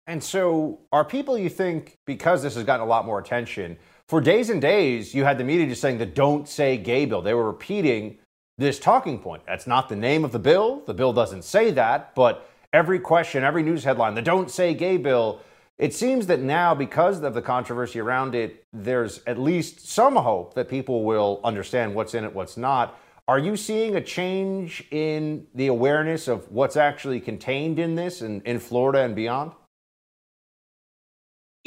[0.06, 3.76] And so, are people you think, because this has gotten a lot more attention,
[4.08, 7.20] for days and days, you had the media just saying the don't say gay bill.
[7.20, 8.16] They were repeating
[8.56, 9.42] this talking point.
[9.46, 10.82] That's not the name of the bill.
[10.86, 14.96] The bill doesn't say that, but every question, every news headline, the don't say gay
[14.96, 15.40] bill,
[15.78, 20.54] it seems that now, because of the controversy around it, there's at least some hope
[20.54, 22.98] that people will understand what's in it, what's not.
[23.28, 28.40] Are you seeing a change in the awareness of what's actually contained in this in,
[28.40, 29.52] in Florida and beyond?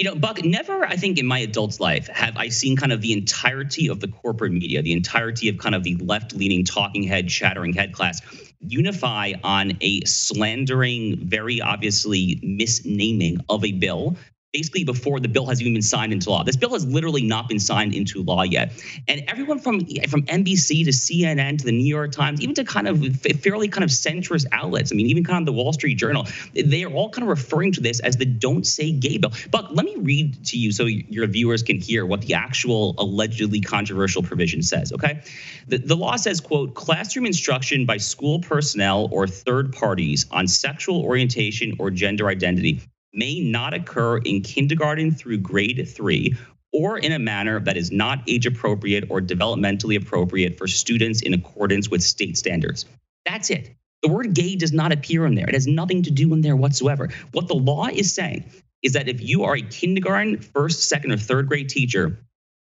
[0.01, 3.01] You know, Buck, never, I think, in my adult life have I seen kind of
[3.01, 7.03] the entirety of the corporate media, the entirety of kind of the left leaning talking
[7.03, 8.19] head, chattering head class
[8.61, 14.17] unify on a slandering, very obviously misnaming of a bill
[14.53, 16.43] basically before the bill has even been signed into law.
[16.43, 18.73] This bill has literally not been signed into law yet.
[19.07, 22.87] And everyone from from NBC to CNN to the New York Times, even to kind
[22.87, 26.27] of fairly kind of centrist outlets, I mean, even kind of the Wall Street Journal,
[26.53, 29.31] they are all kind of referring to this as the "Don't Say Gay" bill.
[29.51, 33.61] But let me read to you so your viewers can hear what the actual allegedly
[33.61, 34.91] controversial provision says.
[34.91, 35.21] Okay,
[35.67, 41.01] the, the law says, "quote Classroom instruction by school personnel or third parties on sexual
[41.01, 42.81] orientation or gender identity."
[43.13, 46.35] May not occur in kindergarten through grade three
[46.73, 51.33] or in a manner that is not age appropriate or developmentally appropriate for students in
[51.33, 52.85] accordance with state standards.
[53.25, 53.75] That's it.
[54.01, 55.47] The word gay does not appear in there.
[55.47, 57.09] It has nothing to do in there whatsoever.
[57.33, 58.45] What the law is saying
[58.81, 62.17] is that if you are a kindergarten, first, second, or third grade teacher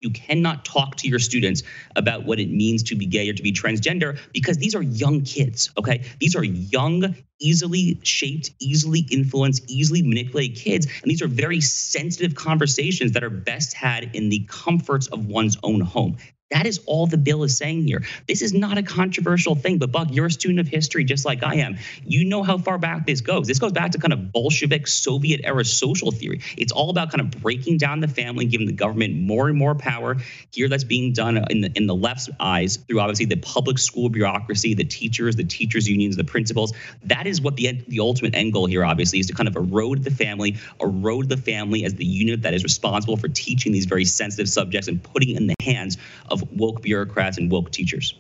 [0.01, 1.63] you cannot talk to your students
[1.95, 5.23] about what it means to be gay or to be transgender because these are young
[5.23, 6.05] kids, okay?
[6.21, 10.87] These are young, easily shaped, easily influenced, easily manipulated kids.
[10.87, 15.57] And these are very sensitive conversations that are best had in the comforts of one's
[15.63, 16.19] own home.
[16.51, 18.05] That is all the bill is saying here.
[18.29, 21.43] This is not a controversial thing, but Buck, you're a student of history just like
[21.43, 21.77] I am.
[22.05, 23.49] You know how far back this goes.
[23.49, 26.43] This goes back to kind of Bolshevik Soviet era social theory.
[26.57, 29.75] It's all about kind of breaking down the family, giving the government more and more
[29.75, 30.19] power.
[30.53, 34.09] Here, that's being done in the in the left's eyes through obviously the public school
[34.09, 36.73] bureaucracy, the teachers, the teachers unions, the principals.
[37.05, 40.05] That is what the the ultimate end goal here, obviously, is to kind of erode
[40.05, 44.05] the family, erode the family as the unit that is responsible for teaching these very
[44.05, 45.99] sensitive subjects and putting in the hands
[46.31, 48.15] of of woke bureaucrats and woke teachers.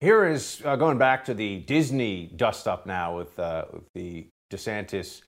[0.00, 4.28] Here is uh, going back to the Disney dust up now with, uh, with the
[4.52, 5.22] DeSantis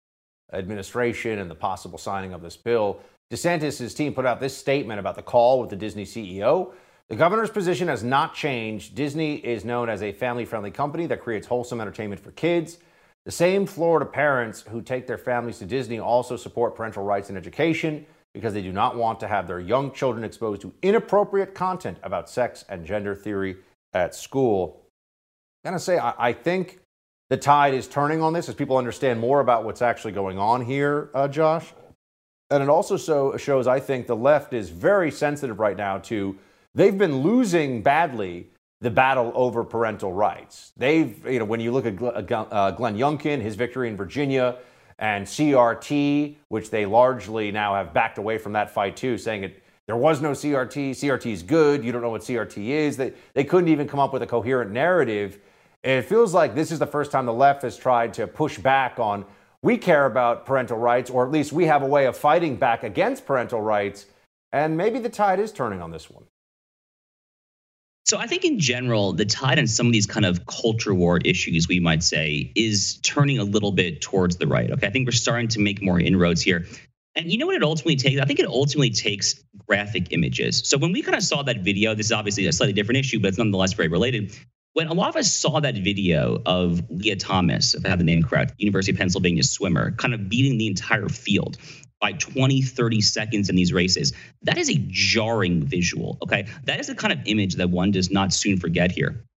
[0.53, 3.01] administration and the possible signing of this bill.
[3.33, 6.73] DeSantis' team put out this statement about the call with the Disney CEO.
[7.09, 8.95] The governor's position has not changed.
[8.95, 12.79] Disney is known as a family friendly company that creates wholesome entertainment for kids.
[13.25, 17.37] The same Florida parents who take their families to Disney also support parental rights in
[17.37, 18.07] education
[18.39, 22.31] because they do not want to have their young children exposed to inappropriate content about
[22.31, 23.57] sex and gender theory
[23.93, 24.81] at school.
[25.65, 26.79] I'm going to say, I, I, think
[27.31, 30.65] the tide is turning on this as people understand more about what's actually going on
[30.65, 31.75] here, uh, Josh.
[32.51, 36.39] And it also so shows, I think, the left is very sensitive right now to
[36.77, 40.73] they've been losing badly the battle over parental rights.
[40.77, 44.59] They've, you know, when you look at uh, Glenn Youngkin, his victory in Virginia,
[44.99, 49.63] and CRT, which they largely now have backed away from that fight too, saying it
[49.87, 50.91] there was no CRT.
[50.91, 51.83] CRT is good.
[51.83, 52.99] You don't know what CRT is.
[52.99, 55.39] They, they couldn't even come up with a coherent narrative.
[55.83, 58.59] And it feels like this is the first time the left has tried to push
[58.59, 59.25] back on
[59.63, 62.85] we care about parental rights, or at least we have a way of fighting back
[62.85, 64.07] against parental rights.
[64.53, 66.25] And maybe the tide is turning on this one.
[68.09, 71.19] So I think in general, the tide on some of these kind of culture war
[71.19, 74.71] issues, we might say, is turning a little bit towards the right.
[74.71, 76.65] Okay, I think we're starting to make more inroads here.
[77.15, 78.19] And you know what it ultimately takes?
[78.19, 80.67] I think it ultimately takes graphic images.
[80.67, 83.21] So when we kind of saw that video, this is obviously a slightly different issue,
[83.21, 84.35] but it's nonetheless very related.
[84.73, 88.07] When a lot of us saw that video of Lia Thomas, if I have the
[88.07, 91.59] name correct, University of Pennsylvania swimmer, kind of beating the entire field,
[92.01, 94.13] by 20, 30 seconds in these races.
[94.43, 96.19] That is a jarring visual.
[96.23, 96.47] Okay.
[96.65, 99.28] That is the kind of image that one does not soon forget here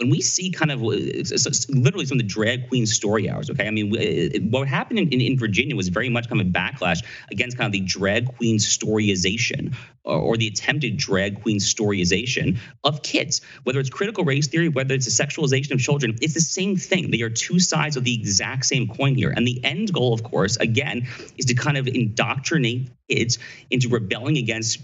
[0.00, 3.50] when we see kind of uh, it's literally some of the drag queen story hours,
[3.50, 3.66] okay?
[3.66, 6.46] I mean, uh, uh, what happened in, in, in, Virginia was very much kind of
[6.46, 12.58] a backlash against kind of the drag queen storyization or, the attempted drag queen storyization
[12.84, 16.40] of kids, whether it's critical race theory, whether it's a sexualization of children, it's the
[16.40, 17.10] same thing.
[17.10, 19.30] They are two sides of the exact same coin here.
[19.30, 23.38] And the end goal, of course, again, is to kind of indoctrinate kids
[23.70, 24.80] into rebelling against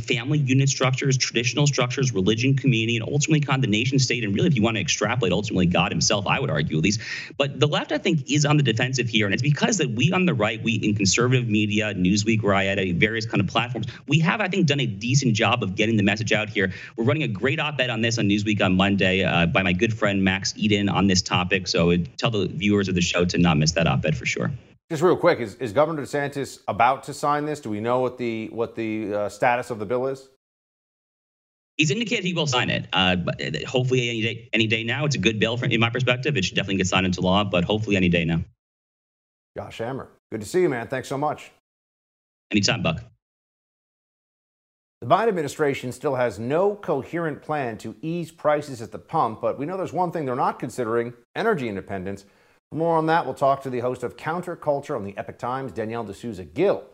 [0.00, 4.24] family unit structures, traditional structures, religion, community, and ultimately kind of the nation state.
[4.24, 7.00] And really, if you want to extrapolate, ultimately God Himself, I would argue at least.
[7.38, 10.12] But the left, I think, is on the defensive here, and it's because that we
[10.12, 14.40] on the right, we in conservative media, Newsweek, Riot, various kind of platforms, we have,
[14.40, 16.72] I think, done a decent job of getting the message out here.
[16.96, 19.96] We're running a great op-ed on this on Newsweek on Monday uh, by my good
[19.96, 21.68] friend Max Eden on this topic.
[21.68, 24.50] So tell the viewers of the show to not miss that op-ed for sure.
[24.90, 27.60] Just real quick, is, is Governor DeSantis about to sign this?
[27.60, 30.28] Do we know what the what the uh, status of the bill is?
[31.76, 32.86] He's indicated he will sign it.
[32.92, 35.04] Uh, uh, hopefully, any day, any day now.
[35.04, 36.36] It's a good bill from in my perspective.
[36.36, 38.44] It should definitely get signed into law, but hopefully, any day now.
[39.56, 40.88] Josh Hammer, good to see you, man.
[40.88, 41.50] Thanks so much.
[42.50, 43.02] Anytime, Buck.
[45.00, 49.58] The Biden administration still has no coherent plan to ease prices at the pump, but
[49.58, 52.24] we know there's one thing they're not considering energy independence.
[52.70, 55.72] For more on that, we'll talk to the host of Counterculture on the Epoch Times,
[55.72, 56.84] Danielle D'Souza Gill.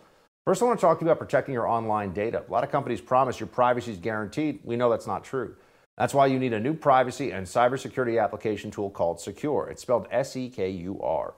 [0.48, 2.42] First, I want to talk to you about protecting your online data.
[2.48, 4.60] A lot of companies promise your privacy is guaranteed.
[4.64, 5.54] We know that's not true.
[5.98, 9.70] That's why you need a new privacy and cybersecurity application tool called Sekur.
[9.70, 11.34] It's spelled S E K U R.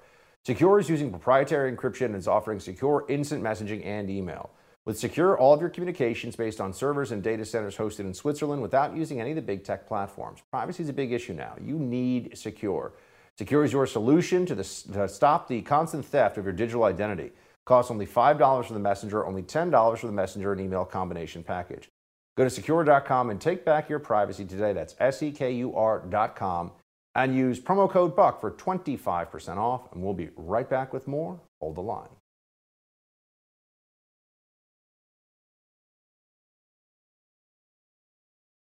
[0.46, 4.50] Sekur is using proprietary encryption and is offering secure instant messaging and email.
[4.84, 8.62] With Sekur, all of your communications based on servers and data centers hosted in Switzerland
[8.62, 10.40] without using any of the big tech platforms.
[10.52, 11.56] Privacy is a big issue now.
[11.60, 12.92] You need Sekur.
[13.36, 17.32] Sekur is your solution to, the, to stop the constant theft of your digital identity.
[17.66, 21.88] Costs only $5 for the messenger, only $10 for the messenger and email combination package.
[22.36, 24.72] Go to sekur.com and take back your privacy today.
[24.72, 26.72] That's S E K U R.com
[27.14, 29.92] and use promo code BUCK for 25% off.
[29.92, 31.40] And we'll be right back with more.
[31.60, 32.08] Hold the line.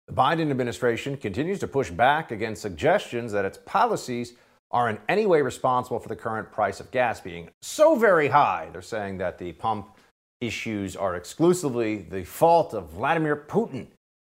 [0.06, 4.34] The Biden administration continues to push back against suggestions that its policies
[4.70, 8.68] are in any way responsible for the current price of gas being so very high.
[8.72, 9.96] They're saying that the pump
[10.40, 13.86] issues are exclusively the fault of Vladimir Putin.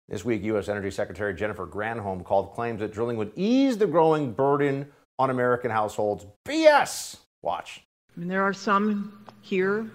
[0.09, 0.67] This week, U.S.
[0.67, 5.71] Energy Secretary Jennifer Granholm called claims that drilling would ease the growing burden on American
[5.71, 6.25] households.
[6.45, 7.17] BS!
[7.41, 7.81] Watch.
[8.15, 9.89] I mean, there are some here,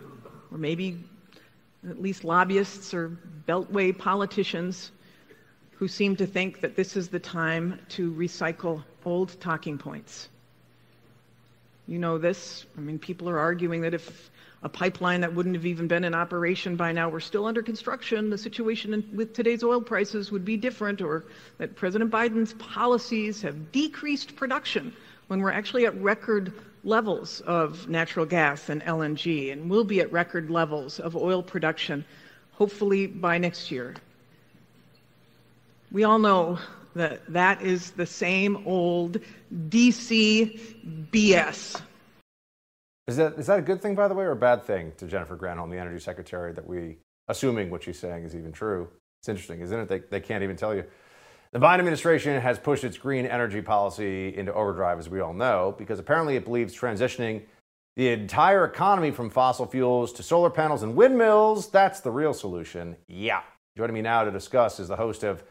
[0.51, 1.05] or maybe
[1.89, 4.93] at least lobbyists or beltway politicians,
[5.71, 10.29] who seem to think that this is the time to recycle old talking points.
[11.87, 12.67] You know this.
[12.77, 14.31] I mean, people are arguing that if
[14.63, 18.29] a pipeline that wouldn't have even been in operation by now were still under construction,
[18.29, 21.25] the situation in, with today's oil prices would be different, or
[21.59, 24.93] that President Biden's policies have decreased production
[25.29, 26.53] when we're actually at record
[26.85, 32.05] levels of natural gas and LNG, and will be at record levels of oil production,
[32.53, 33.95] hopefully by next year.
[35.93, 36.59] We all know
[36.99, 39.19] that that is the same old
[39.69, 40.61] DC
[41.11, 41.81] BS.
[43.07, 45.07] Is that, is that a good thing, by the way, or a bad thing to
[45.07, 48.89] Jennifer Granholm, the Energy Secretary, that we, assuming what she's saying is even true?
[49.23, 49.89] It's interesting, isn't it?
[49.89, 50.85] They, they can't even tell you.
[51.53, 55.75] The Biden administration has pushed its green energy policy into overdrive, as we all know,
[55.79, 57.43] because apparently it believes transitioning
[57.97, 62.97] the entire economy from fossil fuels to solar panels and windmills, that's the real solution.
[63.09, 63.41] Yeah.
[63.77, 65.43] Joining me now to discuss is the host of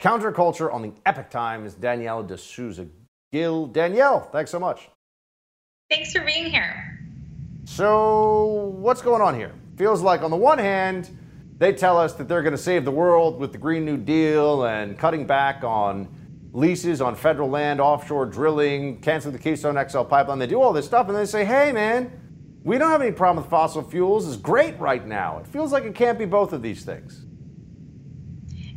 [0.00, 2.86] Counterculture on the Epoch Times, Danielle D'Souza
[3.32, 3.66] Gill.
[3.66, 4.90] Danielle, thanks so much.
[5.90, 6.98] Thanks for being here.
[7.64, 9.52] So, what's going on here?
[9.76, 11.10] Feels like, on the one hand,
[11.58, 14.64] they tell us that they're going to save the world with the Green New Deal
[14.64, 16.08] and cutting back on
[16.52, 20.38] leases on federal land, offshore drilling, canceling the Keystone XL pipeline.
[20.38, 22.10] They do all this stuff and they say, hey, man,
[22.64, 24.26] we don't have any problem with fossil fuels.
[24.26, 25.38] It's great right now.
[25.38, 27.26] It feels like it can't be both of these things.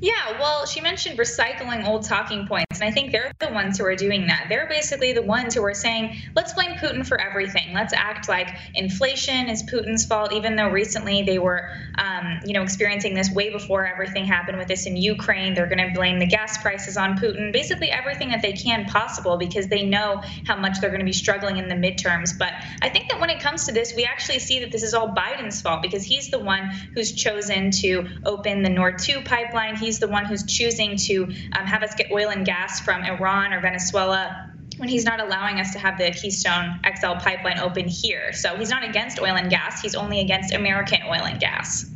[0.02, 3.86] Yeah, well, she mentioned recycling old talking points, and I think they're the ones who
[3.86, 4.46] are doing that.
[4.48, 7.74] They're basically the ones who are saying, let's blame Putin for everything.
[7.74, 12.64] Let's act like inflation is Putin's fault, even though recently they were, um, you know,
[12.64, 15.54] experiencing this way before everything happened with this in Ukraine.
[15.54, 19.36] They're going to blame the gas prices on Putin, basically everything that they can possible,
[19.36, 22.38] because they know how much they're going to be struggling in the midterms.
[22.38, 24.94] But I think that when it comes to this, we actually see that this is
[24.94, 29.76] all Biden's fault because he's the one who's chosen to open the Nord 2 pipeline.
[29.90, 33.54] He's the one who's choosing to um, have us get oil and gas from Iran
[33.54, 38.32] or Venezuela when he's not allowing us to have the Keystone XL pipeline open here.
[38.32, 41.90] So he's not against oil and gas, he's only against American oil and gas.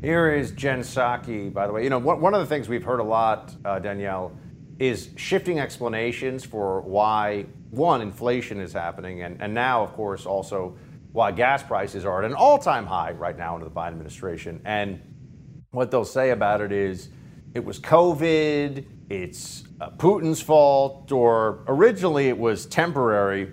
[0.00, 1.84] Here is Jen Psaki, by the way.
[1.84, 4.32] You know, one of the things we've heard a lot, uh, Danielle,
[4.78, 10.74] is shifting explanations for why, one, inflation is happening, and, and now, of course, also
[11.12, 14.62] why gas prices are at an all time high right now under the Biden administration.
[14.64, 14.98] And
[15.72, 17.08] what they'll say about it is
[17.54, 23.50] it was COVID, it's uh, Putin's fault, or originally it was temporary.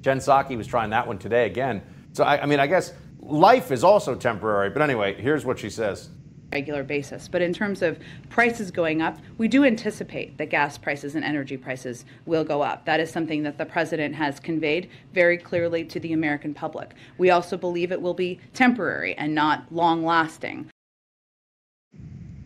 [0.00, 1.82] Jen Psaki was trying that one today again.
[2.12, 4.70] So, I, I mean, I guess life is also temporary.
[4.70, 6.08] But anyway, here's what she says
[6.52, 7.28] regular basis.
[7.28, 7.98] But in terms of
[8.30, 12.86] prices going up, we do anticipate that gas prices and energy prices will go up.
[12.86, 16.94] That is something that the president has conveyed very clearly to the American public.
[17.18, 20.70] We also believe it will be temporary and not long lasting.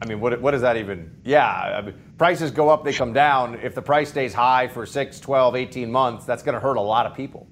[0.03, 1.11] I mean, what, what does that even?
[1.24, 3.57] Yeah, I mean, prices go up, they come down.
[3.57, 6.80] If the price stays high for 6, 12, 18 months, that's going to hurt a
[6.80, 7.46] lot of people.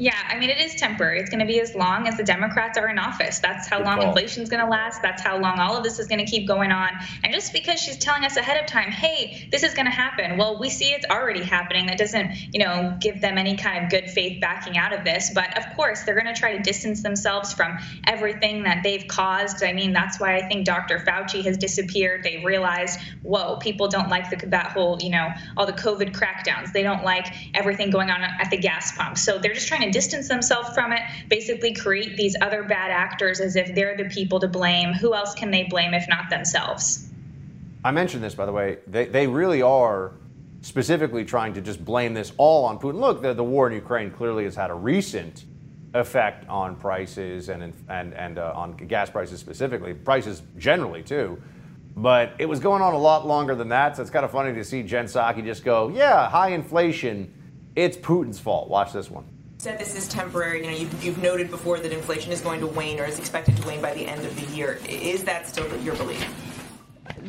[0.00, 1.18] Yeah, I mean, it is temporary.
[1.18, 3.40] It's going to be as long as the Democrats are in office.
[3.40, 4.06] That's how Good long call.
[4.06, 5.02] inflation is going to last.
[5.02, 6.90] That's how long all of this is going to keep going on.
[7.24, 10.38] And just because she's telling us ahead of time, hey, this is going to happen,
[10.38, 11.86] well, we see it's already happening.
[11.86, 15.32] That doesn't, you know, give them any kind of good faith backing out of this.
[15.34, 17.76] But of course, they're going to try to distance themselves from
[18.06, 19.64] everything that they've caused.
[19.64, 21.00] I mean, that's why I think Dr.
[21.00, 22.22] Fauci has disappeared.
[22.22, 26.72] They realized, whoa, people don't like the, that whole, you know, all the COVID crackdowns.
[26.72, 29.18] They don't like everything going on at the gas pump.
[29.18, 33.40] So they're just trying to distance themselves from it, basically create these other bad actors
[33.40, 34.92] as if they're the people to blame.
[34.92, 37.08] Who else can they blame if not themselves?
[37.84, 38.78] I mentioned this, by the way.
[38.86, 40.12] They, they really are
[40.62, 43.00] specifically trying to just blame this all on Putin.
[43.00, 45.44] Look, the, the war in Ukraine clearly has had a recent
[45.94, 51.40] effect on prices and and and uh, on gas prices specifically, prices generally too.
[51.96, 54.54] But it was going on a lot longer than that, so it's kind of funny
[54.54, 57.32] to see Jen Psaki just go, "Yeah, high inflation,
[57.74, 59.24] it's Putin's fault." Watch this one.
[59.58, 60.64] Said this is temporary.
[60.64, 63.56] You know, you've, you've noted before that inflation is going to wane or is expected
[63.56, 64.78] to wane by the end of the year.
[64.88, 66.24] Is that still your belief?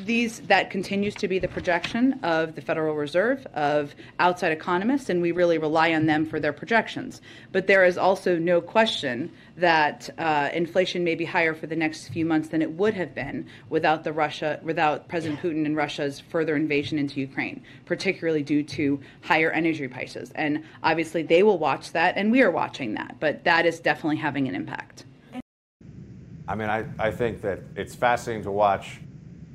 [0.05, 5.21] These that continues to be the projection of the Federal Reserve of outside economists, and
[5.21, 7.21] we really rely on them for their projections.
[7.51, 12.07] But there is also no question that uh, inflation may be higher for the next
[12.09, 16.19] few months than it would have been without the Russia, without President Putin and Russia's
[16.19, 20.31] further invasion into Ukraine, particularly due to higher energy prices.
[20.35, 23.17] And obviously, they will watch that, and we are watching that.
[23.19, 25.05] But that is definitely having an impact.
[26.47, 28.99] I mean, I, I think that it's fascinating to watch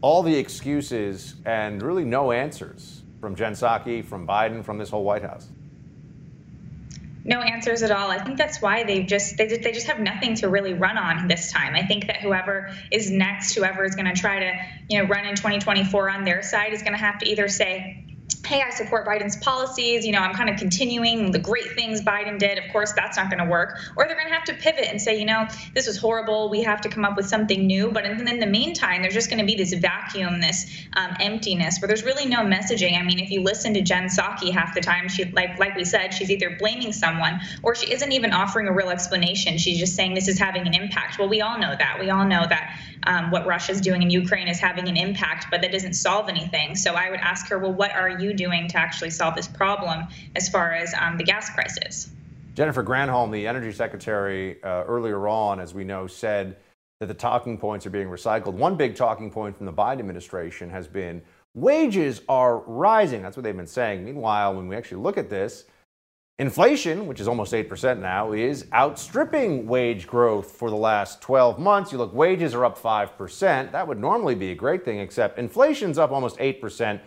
[0.00, 5.02] all the excuses and really no answers from Jen Psaki, from Biden, from this whole
[5.02, 5.48] White House.
[7.24, 8.10] No answers at all.
[8.10, 11.26] I think that's why they just they they just have nothing to really run on
[11.26, 11.74] this time.
[11.74, 14.52] I think that whoever is next, whoever is going to try to
[14.90, 18.03] you know run in 2024 on their side, is going to have to either say.
[18.46, 20.04] Hey, I support Biden's policies.
[20.04, 22.58] You know, I'm kind of continuing the great things Biden did.
[22.58, 23.78] Of course, that's not going to work.
[23.96, 26.50] Or they're going to have to pivot and say, you know, this was horrible.
[26.50, 27.90] We have to come up with something new.
[27.90, 31.88] But in, the meantime, there's just going to be this vacuum, this um, emptiness, where
[31.88, 32.98] there's really no messaging.
[32.98, 35.84] I mean, if you listen to Jen Psaki half the time, she like like we
[35.84, 39.56] said, she's either blaming someone or she isn't even offering a real explanation.
[39.56, 41.18] She's just saying this is having an impact.
[41.18, 41.98] Well, we all know that.
[41.98, 45.62] We all know that um, what Russia's doing in Ukraine is having an impact, but
[45.62, 46.76] that doesn't solve anything.
[46.76, 50.06] So I would ask her, well, what are you doing to actually solve this problem
[50.36, 52.10] as far as um, the gas prices?
[52.54, 56.56] Jennifer Granholm, the energy secretary, uh, earlier on, as we know, said
[57.00, 58.54] that the talking points are being recycled.
[58.54, 61.20] One big talking point from the Biden administration has been
[61.54, 63.22] wages are rising.
[63.22, 64.04] That's what they've been saying.
[64.04, 65.64] Meanwhile, when we actually look at this,
[66.38, 71.92] inflation, which is almost 8% now, is outstripping wage growth for the last 12 months.
[71.92, 73.72] You look, wages are up 5%.
[73.72, 77.00] That would normally be a great thing, except inflation's up almost 8%.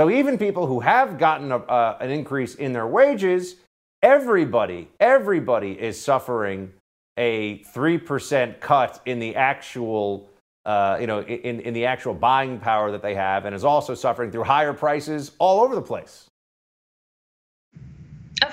[0.00, 3.56] So even people who have gotten a, uh, an increase in their wages,
[4.02, 6.72] everybody, everybody is suffering
[7.18, 10.30] a 3% cut in the actual
[10.64, 13.94] uh, you know, in, in the actual buying power that they have, and is also
[13.94, 16.29] suffering through higher prices all over the place.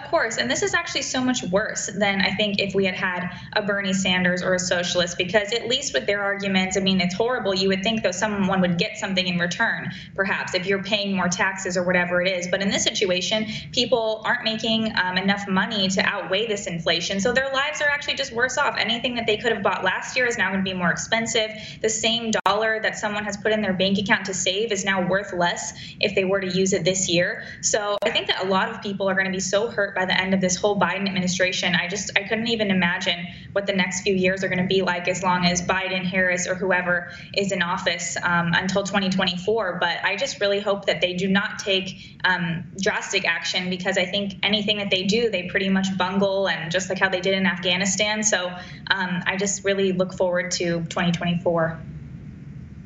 [0.09, 3.29] Course, and this is actually so much worse than I think if we had had
[3.53, 7.13] a Bernie Sanders or a socialist, because at least with their arguments, I mean, it's
[7.13, 7.53] horrible.
[7.53, 11.27] You would think though someone would get something in return, perhaps if you're paying more
[11.27, 12.47] taxes or whatever it is.
[12.47, 17.33] But in this situation, people aren't making um, enough money to outweigh this inflation, so
[17.33, 18.77] their lives are actually just worse off.
[18.77, 21.51] Anything that they could have bought last year is now going to be more expensive.
[21.81, 25.05] The same dollar that someone has put in their bank account to save is now
[25.05, 27.43] worth less if they were to use it this year.
[27.61, 30.05] So I think that a lot of people are going to be so hurt by
[30.05, 31.73] the end of this whole Biden administration.
[31.73, 34.83] I just I couldn't even imagine what the next few years are going to be
[34.83, 39.79] like as long as Biden, Harris, or whoever is in office um, until 2024.
[39.81, 44.05] But I just really hope that they do not take um, drastic action because I
[44.05, 47.33] think anything that they do, they pretty much bungle, and just like how they did
[47.33, 48.21] in Afghanistan.
[48.21, 48.49] So
[48.91, 51.81] um, I just really look forward to 2024.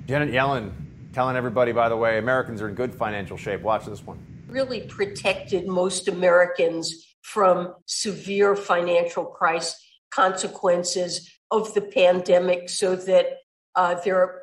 [0.08, 0.72] Janet Yellen
[1.12, 3.62] telling everybody, by the way, Americans are in good financial shape.
[3.62, 4.31] Watch this one.
[4.52, 9.76] Really protected most Americans from severe financial crisis
[10.12, 13.28] consequences of the pandemic so that
[13.76, 14.42] uh, they're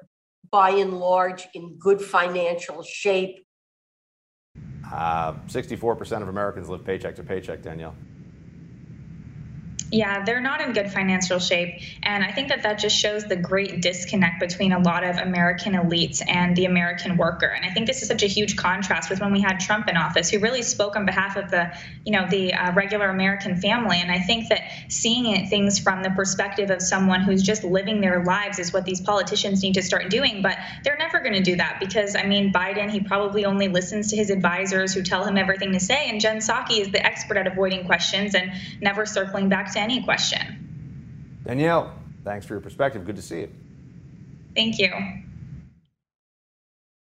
[0.51, 3.45] by and large in good financial shape.
[4.91, 7.95] Uh, 64% of Americans live paycheck to paycheck, Danielle.
[9.91, 11.81] Yeah, they're not in good financial shape.
[12.03, 15.73] And I think that that just shows the great disconnect between a lot of American
[15.73, 17.47] elites and the American worker.
[17.47, 19.97] And I think this is such a huge contrast with when we had Trump in
[19.97, 21.73] office, who really spoke on behalf of the,
[22.05, 23.99] you know, the uh, regular American family.
[23.99, 28.03] And I think that seeing it, things from the perspective of someone who's just living
[28.03, 30.43] their lives is what these politicians need to start doing.
[30.43, 34.11] But they're never going to do that because, I mean, Biden, he probably only listens
[34.11, 36.11] to his advisors who tell him everything to say.
[36.11, 40.03] And Jen Psaki is the expert at avoiding questions and never circling back to any
[40.03, 41.41] question.
[41.45, 41.93] Danielle,
[42.25, 43.07] thanks for your perspective.
[43.07, 43.51] Good to see you.
[44.55, 44.91] Thank you.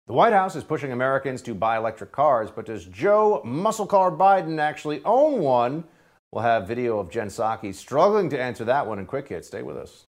[0.07, 4.12] The White House is pushing Americans to buy electric cars, but does Joe Muscle Car
[4.12, 5.85] Biden actually own one?
[6.31, 9.45] We'll have video of Jen Psaki struggling to answer that one in quick hit.
[9.45, 10.07] Stay with us.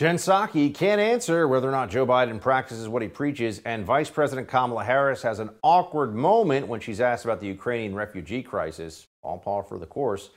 [0.00, 4.08] Jen Psaki can't answer whether or not Joe Biden practices what he preaches, and Vice
[4.08, 9.06] President Kamala Harris has an awkward moment when she's asked about the Ukrainian refugee crisis.
[9.22, 10.30] All par for the course.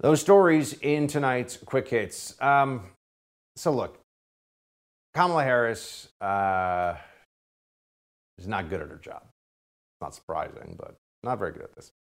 [0.00, 2.34] Those stories in tonight's quick hits.
[2.42, 2.86] Um,
[3.54, 4.00] so, look,
[5.14, 6.96] Kamala Harris uh,
[8.36, 9.22] is not good at her job.
[10.00, 11.92] Not surprising, but not very good at this.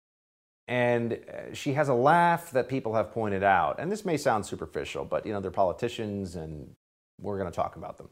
[0.67, 3.75] And uh, she has a laugh that people have pointed out.
[3.77, 6.73] And this may sound superficial, but you know, they're politicians and
[7.19, 8.09] we're going to talk about them.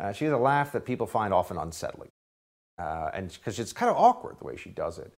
[0.00, 2.10] Uh, she has a laugh that people find often unsettling,
[2.78, 5.12] uh, and because it's kind of awkward the way she does it.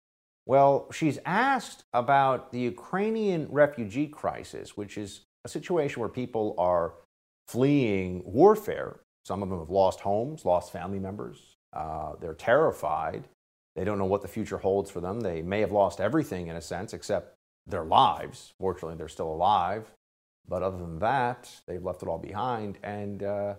[0.45, 6.95] Well, she's asked about the Ukrainian refugee crisis, which is a situation where people are
[7.47, 8.99] fleeing warfare.
[9.25, 11.55] Some of them have lost homes, lost family members.
[11.71, 13.23] Uh, they're terrified.
[13.75, 15.21] They don't know what the future holds for them.
[15.21, 17.35] They may have lost everything in a sense, except
[17.65, 18.53] their lives.
[18.59, 19.91] Fortunately, they're still alive.
[20.47, 22.77] But other than that, they've left it all behind.
[22.83, 23.55] And uh,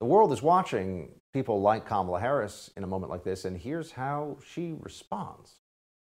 [0.00, 3.92] the world is watching people like Kamala Harris in a moment like this, and here's
[3.92, 5.56] how she responds.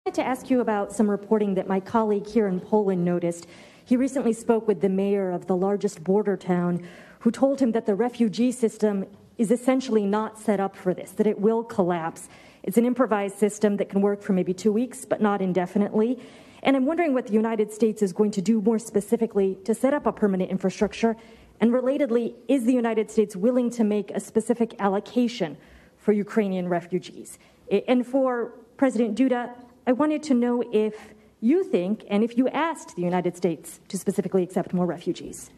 [0.07, 3.47] I wanted to ask you about some reporting that my colleague here in Poland noticed.
[3.85, 6.87] He recently spoke with the mayor of the largest border town,
[7.20, 9.07] who told him that the refugee system
[9.39, 12.29] is essentially not set up for this, that it will collapse.
[12.62, 16.20] It's an improvised system that can work for maybe two weeks, but not indefinitely.
[16.64, 19.92] And I'm wondering what the United States is going to do more specifically to set
[19.92, 21.14] up a permanent infrastructure.
[21.60, 25.58] And relatedly, is the United States willing to make a specific allocation
[25.98, 27.38] for Ukrainian refugees?
[27.86, 29.50] And for President Duda,
[29.86, 33.98] I wanted to know if you think and if you asked the United States to
[33.98, 35.50] specifically accept more refugees.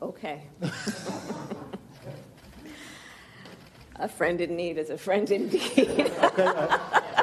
[0.00, 0.42] Okay.
[3.96, 5.62] a friend in need is a friend indeed.
[5.78, 7.21] okay, I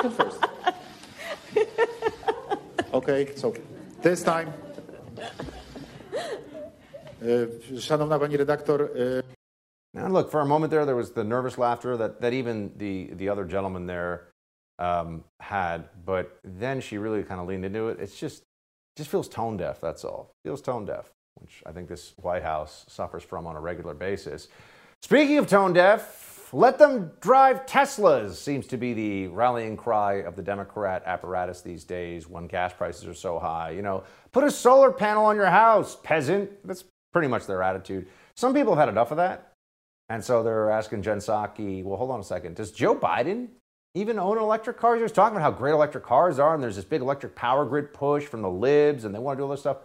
[0.00, 0.44] can first.
[2.92, 3.54] Okay, so
[4.02, 4.52] this time.
[7.22, 9.22] Uh, Szanowna pani redaktor.
[9.94, 13.10] Now, look, for a moment there, there was the nervous laughter that, that even the,
[13.14, 14.28] the other gentleman there
[14.78, 17.98] um, had, but then she really kind of leaned into it.
[17.98, 18.42] It's just,
[18.96, 20.32] just feels tone deaf, that's all.
[20.44, 24.48] Feels tone deaf, which I think this White House suffers from on a regular basis.
[25.00, 30.36] Speaking of tone deaf, let them drive Teslas seems to be the rallying cry of
[30.36, 33.70] the Democrat apparatus these days when gas prices are so high.
[33.70, 36.50] You know, put a solar panel on your house, peasant.
[36.66, 38.06] That's pretty much their attitude.
[38.36, 39.52] Some people have had enough of that.
[40.08, 42.56] And so they're asking Jen Psaki, well, hold on a second.
[42.56, 43.48] Does Joe Biden
[43.94, 44.98] even own electric cars?
[44.98, 47.64] He was talking about how great electric cars are, and there's this big electric power
[47.64, 49.78] grid push from the libs, and they want to do all this stuff.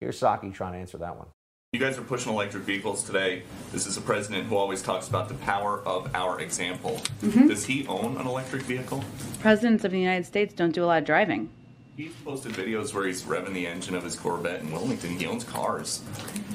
[0.00, 1.26] Here's Psaki trying to answer that one.
[1.74, 3.42] You guys are pushing electric vehicles today.
[3.72, 7.00] This is a president who always talks about the power of our example.
[7.20, 7.48] Mm-hmm.
[7.48, 9.02] Does he own an electric vehicle?
[9.40, 11.50] Presidents of the United States don't do a lot of driving.
[11.96, 15.18] He's posted videos where he's revving the engine of his Corvette in Wilmington.
[15.18, 16.04] He owns cars.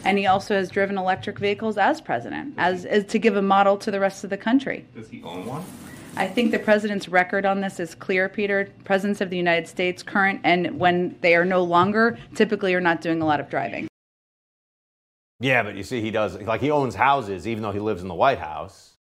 [0.06, 3.76] And he also has driven electric vehicles as president, as, as to give a model
[3.76, 4.86] to the rest of the country.
[4.96, 5.66] Does he own one?
[6.16, 8.70] I think the president's record on this is clear, Peter.
[8.86, 13.02] Presidents of the United States, current and when they are no longer, typically are not
[13.02, 13.89] doing a lot of driving.
[15.40, 18.08] Yeah, but you see, he does, like, he owns houses even though he lives in
[18.08, 18.96] the White House.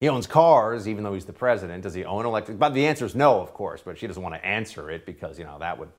[0.00, 1.82] He owns cars even though he's the president.
[1.82, 2.58] Does he own electric?
[2.58, 5.38] But the answer is no, of course, but she doesn't want to answer it because,
[5.38, 5.90] you know, that would,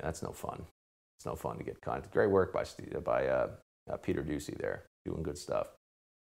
[0.00, 0.64] that's no fun.
[1.18, 2.12] It's no fun to get content.
[2.12, 2.64] Great work by,
[3.04, 3.48] by uh,
[3.90, 5.68] uh, Peter Doocy there, doing good stuff.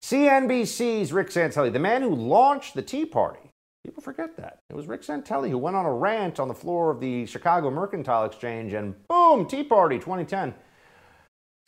[0.03, 3.51] CNBC's Rick Santelli, the man who launched the Tea Party.
[3.85, 4.59] People forget that.
[4.69, 7.71] It was Rick Santelli who went on a rant on the floor of the Chicago
[7.71, 10.55] Mercantile Exchange and boom, Tea Party 2010.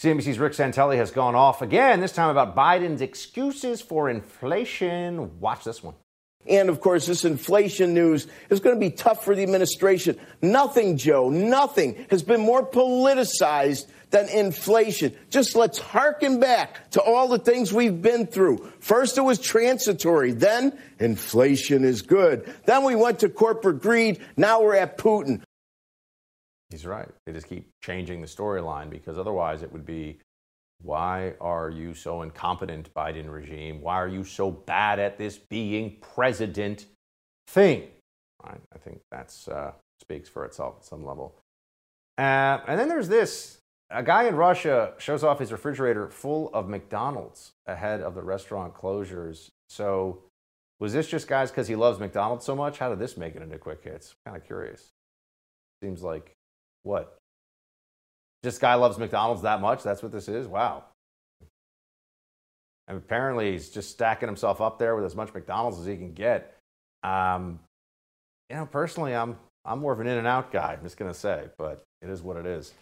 [0.00, 5.40] CNBC's Rick Santelli has gone off again, this time about Biden's excuses for inflation.
[5.40, 5.96] Watch this one.
[6.46, 10.16] And of course, this inflation news is going to be tough for the administration.
[10.40, 15.16] Nothing, Joe, nothing has been more politicized than inflation.
[15.30, 18.70] Just let's harken back to all the things we've been through.
[18.78, 20.30] First, it was transitory.
[20.30, 22.54] Then, inflation is good.
[22.66, 24.20] Then we went to corporate greed.
[24.36, 25.42] Now we're at Putin.
[26.70, 27.08] He's right.
[27.24, 30.18] They just keep changing the storyline because otherwise it would be
[30.80, 33.80] why are you so incompetent, Biden regime?
[33.80, 36.86] Why are you so bad at this being president
[37.48, 37.88] thing?
[38.44, 38.60] Right?
[38.72, 41.34] I think that uh, speaks for itself at some level.
[42.16, 43.58] Uh, and then there's this
[43.90, 48.74] a guy in Russia shows off his refrigerator full of McDonald's ahead of the restaurant
[48.74, 49.48] closures.
[49.70, 50.22] So,
[50.78, 52.78] was this just guys because he loves McDonald's so much?
[52.78, 54.14] How did this make it into quick hits?
[54.24, 54.90] Kind of curious.
[55.82, 56.34] Seems like
[56.88, 57.18] what?
[58.42, 59.82] Just guy loves McDonald's that much?
[59.82, 60.46] That's what this is?
[60.46, 60.84] Wow.
[62.88, 66.14] And apparently he's just stacking himself up there with as much McDonald's as he can
[66.14, 66.56] get.
[67.02, 67.60] Um,
[68.48, 70.72] you know, personally, I'm I'm more of an in and out guy.
[70.78, 72.72] I'm just gonna say, but it is what it is.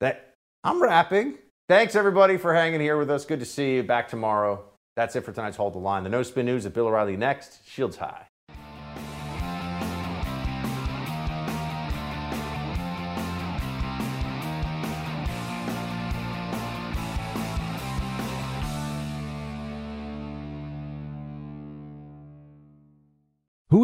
[0.00, 0.34] That
[0.64, 1.38] I'm wrapping.
[1.68, 3.24] Thanks everybody for hanging here with us.
[3.24, 3.82] Good to see you.
[3.84, 4.64] Back tomorrow.
[4.96, 6.02] That's it for tonight's Hold the Line.
[6.02, 7.68] The No Spin News at Bill O'Reilly next.
[7.68, 8.26] Shields high.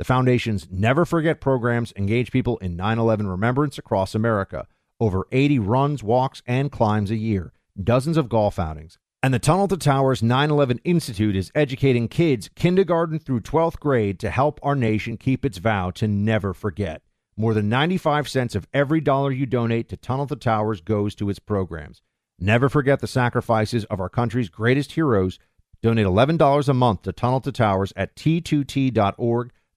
[0.00, 4.66] The Foundation's Never Forget programs engage people in 9 11 remembrance across America.
[4.98, 8.96] Over 80 runs, walks, and climbs a year, dozens of golf outings.
[9.22, 14.18] And the Tunnel to Towers 9 11 Institute is educating kids kindergarten through 12th grade
[14.20, 17.02] to help our nation keep its vow to never forget.
[17.36, 21.28] More than 95 cents of every dollar you donate to Tunnel to Towers goes to
[21.28, 22.00] its programs.
[22.38, 25.38] Never forget the sacrifices of our country's greatest heroes.
[25.82, 29.52] Donate $11 a month to Tunnel to Towers at t2t.org